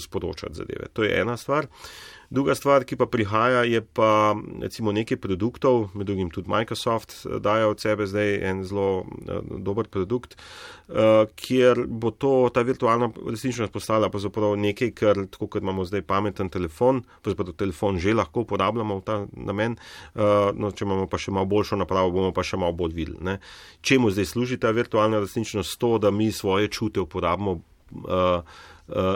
sporočati 0.00 0.54
zadeve. 0.54 0.88
To 0.92 1.04
je 1.04 1.20
ena 1.20 1.36
stvar. 1.36 1.64
Uh, 1.64 2.19
Druga 2.30 2.54
stvar, 2.54 2.84
ki 2.86 2.94
pa 2.94 3.08
prihaja, 3.10 3.64
je 3.66 3.80
pa 3.82 4.36
recimo 4.62 4.92
nekaj 4.94 5.18
produktov, 5.18 5.88
med 5.98 6.06
drugim 6.06 6.28
tudi 6.30 6.46
Microsoft 6.50 7.26
eh, 7.26 7.40
daje 7.42 7.66
od 7.66 7.80
sebe 7.82 8.06
zdaj 8.06 8.36
en 8.46 8.60
zelo 8.64 9.00
uh, 9.02 9.40
dober 9.58 9.88
produkt, 9.90 10.36
uh, 10.38 11.26
kjer 11.34 11.82
bo 11.90 12.12
to, 12.14 12.46
ta 12.54 12.62
virtualna 12.62 13.08
resničnost 13.26 13.74
postala 13.74 14.12
pravzaprav 14.14 14.54
nekaj, 14.62 14.92
ker 14.94 15.24
tako 15.26 15.48
kot 15.50 15.66
imamo 15.66 15.82
zdaj 15.84 16.04
pameten 16.06 16.52
telefon, 16.54 17.02
pravzaprav 17.24 17.56
telefon 17.58 17.98
že 17.98 18.14
lahko 18.14 18.46
uporabljamo 18.46 19.00
v 19.00 19.04
ta 19.04 19.16
namen, 19.34 19.74
no, 20.14 20.70
če 20.70 20.86
imamo 20.86 21.08
pa 21.10 21.18
še 21.18 21.34
malo 21.34 21.50
boljšo 21.50 21.80
napravo, 21.82 22.14
bomo 22.14 22.30
pa 22.36 22.46
še 22.46 22.60
malo 22.60 22.76
bolj 22.78 22.94
videli. 22.94 23.36
Čemu 23.82 24.12
zdaj 24.14 24.30
služi 24.30 24.60
ta 24.62 24.70
virtualna 24.70 25.18
resničnost? 25.18 25.78
To, 25.82 25.96
da 25.98 26.10
mi 26.14 26.30
svoje 26.30 26.70
čute 26.70 27.02
uporabimo 27.02 27.58
uh, 27.58 28.06
uh, 28.06 28.42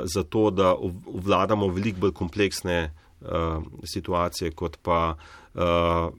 za 0.02 0.22
to, 0.26 0.50
da 0.50 0.74
vladamo 1.06 1.70
veliko 1.70 2.06
bolj 2.06 2.16
kompleksne 2.18 2.78
situacije, 3.84 4.50
kot 4.50 4.78
pa 4.82 5.16
uh, 5.54 6.12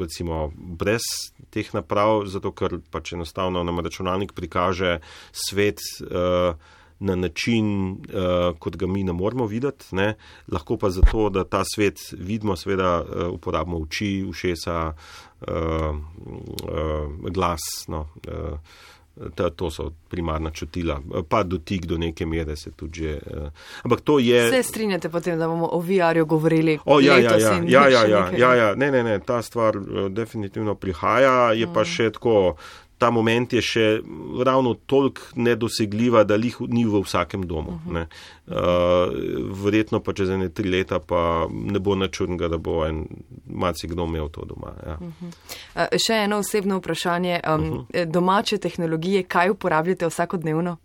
recimo 0.00 0.52
brez 0.56 1.02
teh 1.50 1.74
naprav, 1.74 2.24
zato 2.26 2.52
ker 2.52 2.78
pač 2.90 3.12
enostavno 3.14 3.62
nam 3.64 3.82
računalnik 3.84 4.32
prikaže 4.32 4.98
svet. 5.32 5.82
Uh, 6.02 6.56
Na 7.04 7.16
način, 7.18 7.90
uh, 7.90 8.54
kot 8.58 8.76
ga 8.78 8.86
mi 8.86 9.02
ne 9.04 9.12
moremo 9.12 9.48
videti, 9.50 9.96
ne? 9.98 10.14
lahko 10.48 10.76
pa 10.78 10.88
zato, 10.94 11.26
da 11.28 11.42
ta 11.44 11.64
svet 11.66 11.98
vidimo, 12.14 12.54
seveda 12.56 13.02
uh, 13.02 13.26
uporabimo 13.34 13.80
oči, 13.82 14.22
ušesa, 14.28 14.76
uh, 14.94 15.50
uh, 15.50 17.30
glas. 17.34 17.66
No, 17.90 18.06
uh, 18.30 18.78
Ta, 19.34 19.50
to 19.50 19.70
so 19.70 19.92
primarna 20.10 20.50
čutila, 20.50 20.96
pa 21.28 21.42
dotik 21.42 21.86
do 21.86 21.98
neke 21.98 22.26
mere 22.26 22.56
se 22.56 22.70
tudi 22.70 23.00
že. 23.00 23.18
Uh, 23.26 23.48
ampak 23.82 24.00
to 24.00 24.18
je. 24.18 24.50
Se 24.50 24.62
strinjate 24.62 25.08
potem, 25.08 25.38
da 25.38 25.48
bomo 25.48 25.68
o 25.72 25.78
VR-ju 25.80 26.26
govorili? 26.26 26.78
O, 26.84 27.00
ja, 27.00 27.18
ja, 27.18 27.36
ja, 27.38 27.52
ja, 27.66 27.88
ja, 27.88 28.06
ja, 28.06 28.30
ja, 28.36 28.54
ja, 28.54 28.74
ne, 28.74 28.90
ne, 28.90 29.02
ne, 29.02 29.18
ta 29.18 29.42
stvar 29.42 29.76
uh, 29.76 30.08
definitivno 30.10 30.74
prihaja, 30.74 31.52
je 31.52 31.66
mm. 31.66 31.74
pa 31.74 31.84
še 31.84 32.10
tako 32.10 32.56
ta 32.98 33.10
moment 33.10 33.52
je 33.52 33.62
še 33.62 33.86
ravno 34.44 34.74
toliko 34.86 35.20
nedosegljiva, 35.34 36.24
da 36.24 36.38
jih 36.38 36.56
ni 36.68 36.84
v 36.84 37.02
vsakem 37.02 37.46
domu. 37.46 37.80
Uh 37.86 37.92
-huh. 37.92 38.06
uh, 38.46 39.64
verjetno 39.64 40.00
pa 40.00 40.12
čez 40.12 40.30
ene 40.30 40.48
tri 40.48 40.70
leta 40.70 40.98
pa 40.98 41.46
ne 41.50 41.78
bo 41.78 41.94
načrnega, 41.94 42.48
da 42.48 42.58
bo 42.58 42.86
en 42.86 43.06
malce 43.46 43.86
kdo 43.86 44.04
imel 44.04 44.28
to 44.28 44.44
doma. 44.44 44.72
Ja. 44.86 44.98
Uh 45.00 45.06
-huh. 45.08 45.32
uh, 45.74 45.98
še 46.06 46.14
eno 46.14 46.38
osebno 46.38 46.78
vprašanje. 46.78 47.40
Um, 47.54 47.70
uh 47.70 47.84
-huh. 47.88 48.10
Domače 48.10 48.58
tehnologije, 48.58 49.22
kaj 49.22 49.50
uporabljate 49.50 50.06
vsakodnevno? 50.06 50.76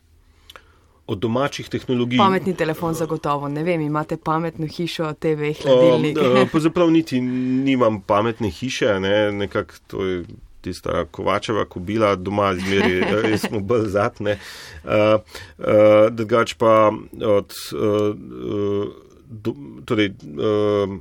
Od 1.08 1.18
domačih 1.18 1.70
tehnologij. 1.70 2.18
Pametni 2.18 2.54
telefon 2.56 2.94
zagotovo, 2.94 3.48
ne 3.48 3.64
vem, 3.64 3.82
imate 3.82 4.18
pametno 4.18 4.68
hišo, 4.68 5.14
TV, 5.14 5.54
hladilnik. 5.64 6.18
Um, 6.18 6.50
Pravzaprav 6.52 6.92
niti 6.92 7.22
nimam 7.22 8.02
pametne 8.02 8.50
hiše, 8.50 9.00
ne, 9.00 9.32
nekako 9.32 9.74
to 9.88 10.06
je 10.06 10.24
tista 10.62 11.06
kovačeva 11.12 11.66
kobila 11.66 12.16
doma, 12.16 12.54
zmeri, 12.56 13.04
res 13.26 13.46
smo 13.48 13.60
bolj 13.60 13.90
zatne. 13.96 14.40
Uh, 14.84 15.20
uh, 15.58 16.10
drugač 16.12 16.58
pa 16.60 16.92
od. 17.36 17.56
Uh, 17.76 18.98
do, 19.30 19.54
torej, 19.86 20.14
uh, 20.26 21.00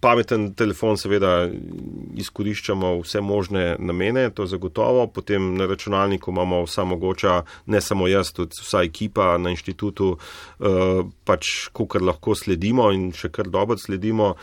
Pameten 0.00 0.48
telefon, 0.58 0.98
seveda, 0.98 1.46
izkoriščamo 2.18 2.90
vse 2.98 3.20
možne 3.22 3.62
namene, 3.78 4.26
to 4.34 4.44
zagotovo. 4.50 5.06
Potem 5.06 5.54
na 5.56 5.68
računalniku 5.70 6.34
imamo 6.34 6.64
vsa 6.66 6.84
mogoča, 6.84 7.36
ne 7.70 7.80
samo 7.80 8.08
jaz, 8.10 8.32
tudi 8.34 8.58
vsa 8.58 8.82
ekipa 8.84 9.36
na 9.38 9.54
inštitutu, 9.54 10.16
pač, 11.24 11.52
kar 11.72 12.04
lahko 12.04 12.34
sledimo 12.34 12.90
in 12.92 13.08
še 13.14 13.30
kar 13.30 13.48
dobro 13.48 13.78
sledimo 13.78 14.34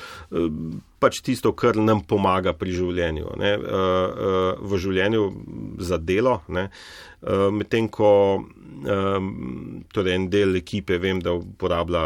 pač 1.04 1.20
tisto, 1.26 1.52
kar 1.60 1.76
nam 1.76 2.02
pomaga 2.08 2.54
pri 2.56 2.72
življenju, 2.76 3.34
ne, 3.42 3.52
uh, 3.60 3.66
uh, 3.68 4.62
v 4.64 4.80
življenju 4.86 5.26
za 5.84 6.00
delo. 6.00 6.40
Uh, 6.48 7.50
Medtem 7.54 7.92
ko 7.92 8.12
torej 9.96 10.16
en 10.18 10.26
del 10.28 10.58
ekipe 10.60 10.98
vem, 11.00 11.22
da 11.24 11.32
uporablja 11.38 12.02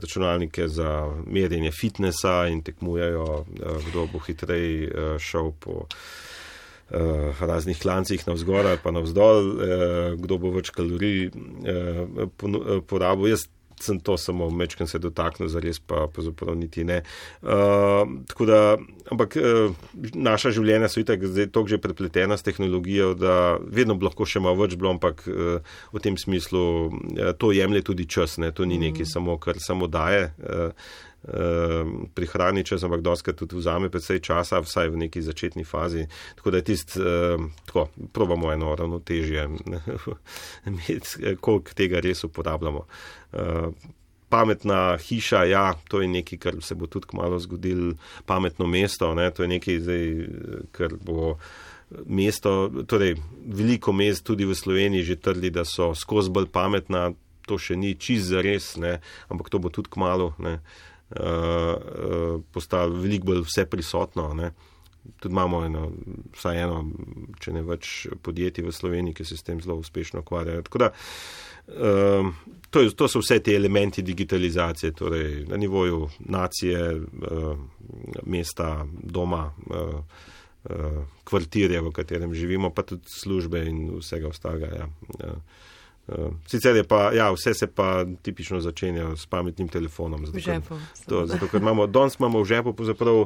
računalnike 0.00 0.64
za 0.72 0.92
merjenje 1.26 1.72
fitnesa 1.76 2.46
in 2.48 2.62
tekmujejo, 2.64 3.26
kdo 3.90 4.06
bo 4.12 4.22
hitreje 4.24 5.18
šel 5.20 5.52
po. 5.60 5.84
Uh, 6.86 7.34
raznih 7.42 7.80
klancih 7.82 8.22
navzgor 8.28 8.62
ali 8.70 8.78
pa 8.78 8.92
navzdol, 8.94 9.48
uh, 9.50 10.12
kdo 10.22 10.36
bo 10.38 10.52
več 10.54 10.70
kalorij 10.70 11.32
uh, 11.34 12.28
porabil. 12.86 13.32
Jaz 13.32 13.48
sem 13.80 14.00
to 14.00 14.16
samo 14.16 14.50
mečkam 14.50 14.86
se 14.86 14.98
dotaknil, 14.98 15.48
zares 15.48 15.78
pa 15.80 16.06
pravzaprav 16.12 16.56
niti 16.56 16.84
ne. 16.84 17.02
Uh, 17.42 18.46
da, 18.46 18.76
ampak 19.12 19.36
uh, 19.36 19.74
naša 20.14 20.52
življenja 20.56 20.88
so 20.88 21.02
itak 21.02 21.24
zdaj 21.24 21.50
tako 21.52 21.72
že 21.74 21.80
prepletena 21.82 22.36
s 22.36 22.46
tehnologijo, 22.46 23.14
da 23.18 23.56
vedno 23.60 23.98
bi 23.98 24.08
lahko 24.08 24.26
še 24.28 24.40
malo 24.40 24.62
več 24.64 24.76
bilo, 24.76 24.94
ampak 24.96 25.26
uh, 25.28 25.58
v 25.92 26.04
tem 26.04 26.16
smislu 26.20 26.62
uh, 26.88 27.32
to 27.38 27.52
jemlje 27.52 27.86
tudi 27.90 28.08
čas, 28.08 28.38
ne? 28.42 28.52
to 28.52 28.64
ni 28.64 28.80
nekaj 28.80 29.04
mm. 29.04 29.12
samo, 29.12 29.36
kar 29.42 29.60
samo 29.62 29.90
daje. 29.90 30.32
Uh, 30.40 30.72
prihrani 32.14 32.64
čas, 32.64 32.82
ampak 32.82 33.00
doskrat 33.00 33.36
tudi 33.36 33.56
vzame 33.58 33.90
predvsej 33.90 34.20
časa, 34.22 34.62
vsaj 34.62 34.90
v 34.94 34.96
neki 35.06 35.22
začetni 35.22 35.64
fazi. 35.64 36.06
Tako 36.38 36.50
da 36.50 36.62
je 36.62 36.64
tist, 36.64 36.96
ehm, 36.96 37.50
tako, 37.66 37.88
probamo 38.12 38.52
eno 38.52 38.74
ravnotežje, 38.74 39.48
koliko 41.44 41.74
tega 41.74 42.00
res 42.00 42.24
uporabljamo. 42.24 42.86
Ehm, 43.32 43.74
pametna 44.28 44.96
hiša, 44.98 45.44
ja, 45.44 45.74
to 45.88 46.00
je 46.00 46.08
nekaj, 46.08 46.38
kar 46.38 46.54
se 46.62 46.74
bo 46.74 46.86
tudi 46.86 47.06
kmalo 47.10 47.38
zgodil, 47.38 47.94
pametno 48.26 48.66
mesto, 48.66 49.14
ne, 49.14 49.30
to 49.30 49.42
je 49.42 49.48
nekaj, 49.48 49.80
zdaj, 49.80 50.04
kar 50.72 50.94
bo. 51.02 51.38
Mesto, 52.06 52.66
torej 52.90 53.12
veliko 53.46 53.92
mest 53.94 54.24
tudi 54.26 54.42
v 54.42 54.56
Sloveniji 54.58 55.04
že 55.06 55.16
trdi, 55.22 55.52
da 55.54 55.62
so 55.62 55.92
skozi 55.94 56.32
bolj 56.34 56.48
pametna, 56.50 57.12
to 57.46 57.60
še 57.62 57.76
ni 57.78 57.94
čist 57.94 58.26
za 58.26 58.42
res, 58.42 58.74
ne, 58.74 58.98
ampak 59.30 59.46
to 59.54 59.62
bo 59.62 59.70
tudi 59.70 59.94
kmalo. 59.94 60.32
Ne. 60.42 60.58
Uh, 60.58 60.95
postalo 62.52 62.96
veliko 62.98 63.30
bolj 63.30 63.44
vse 63.46 63.66
prisotno. 63.70 64.32
Ne. 64.34 64.50
Tudi 65.20 65.32
imamo 65.32 65.64
eno, 65.64 65.92
vsaj 66.34 66.62
eno, 66.62 66.80
če 67.40 67.52
ne 67.54 67.62
več 67.62 67.92
podjetij 68.26 68.66
v 68.66 68.74
Sloveniji, 68.74 69.14
ki 69.14 69.26
se 69.28 69.38
s 69.38 69.46
tem 69.46 69.60
zelo 69.62 69.78
uspešno 69.78 70.24
ukvarjajo. 70.24 70.64
Da, 70.82 70.88
uh, 70.90 72.30
to, 72.70 72.82
je, 72.82 72.90
to 72.98 73.08
so 73.08 73.22
vse 73.22 73.38
te 73.38 73.54
elementi 73.54 74.02
digitalizacije, 74.02 74.92
torej 74.98 75.44
na 75.46 75.60
nivoju 75.62 76.08
nacije, 76.26 76.82
uh, 76.98 77.52
mesta, 78.26 78.80
doma, 78.98 79.46
kvartirja, 81.24 81.78
v 81.82 81.92
katerem 81.94 82.32
živimo, 82.34 82.72
pa 82.74 82.82
tudi 82.82 83.06
službe 83.06 83.60
in 83.70 83.84
vsega 84.00 84.26
ostalega. 84.28 84.88
Ja. 85.22 85.36
Uh, 86.06 86.30
sicer 86.46 86.76
je 86.76 86.84
pa, 86.86 87.10
ja, 87.12 87.30
vse 87.34 87.54
se 87.54 87.66
pa 87.66 88.04
tipično 88.22 88.60
začenja 88.60 89.16
s 89.16 89.26
pametnim 89.26 89.68
telefonom. 89.68 90.26
Zato, 90.26 90.38
v 90.38 90.40
žepu. 90.40 90.78
To, 91.08 91.26
zato, 91.26 91.48
ker 91.50 91.60
imamo, 91.60 91.86
danes 91.86 92.18
imamo 92.20 92.42
v 92.42 92.50
žepu 92.52 92.74
pravzaprav. 92.78 93.24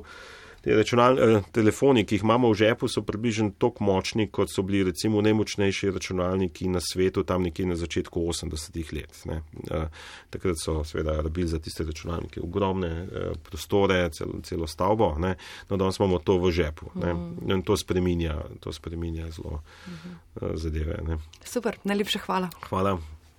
Te 0.60 0.74
računal, 0.76 1.18
eh, 1.18 1.42
telefoni, 1.52 2.04
ki 2.04 2.14
jih 2.14 2.22
imamo 2.22 2.50
v 2.50 2.54
žepu, 2.54 2.88
so 2.88 3.02
približno 3.02 3.50
tako 3.58 3.84
močni, 3.84 4.26
kot 4.28 4.52
so 4.52 4.62
bili 4.62 4.82
recimo 4.84 5.22
najmočnejši 5.24 5.90
računalniki 5.90 6.68
na 6.68 6.80
svetu 6.84 7.24
tam 7.24 7.42
nekje 7.42 7.66
na 7.66 7.76
začetku 7.76 8.20
80-ih 8.20 8.92
let. 8.92 9.22
Eh, 9.26 9.86
takrat 10.30 10.60
so 10.60 10.84
seveda 10.84 11.20
rabili 11.22 11.48
za 11.48 11.58
tiste 11.58 11.84
računalnike 11.84 12.40
ogromne 12.40 12.88
eh, 12.88 13.32
prostore, 13.42 14.10
cel, 14.12 14.42
celo 14.42 14.66
stavbo, 14.66 15.14
ne? 15.18 15.34
no 15.70 15.76
danes 15.76 15.98
imamo 15.98 16.18
to 16.18 16.38
v 16.38 16.50
žepu 16.50 16.90
mm. 16.94 17.50
in 17.50 17.62
to 17.62 17.76
spreminja, 17.76 18.36
to 18.60 18.72
spreminja 18.72 19.30
zelo 19.30 19.62
mm 19.86 19.92
-hmm. 19.92 20.56
zadeve. 20.56 20.98
Ne? 21.08 21.18
Super, 21.44 21.78
najlepša 21.84 22.18
hvala. 22.18 22.50
Hvala. 22.68 23.19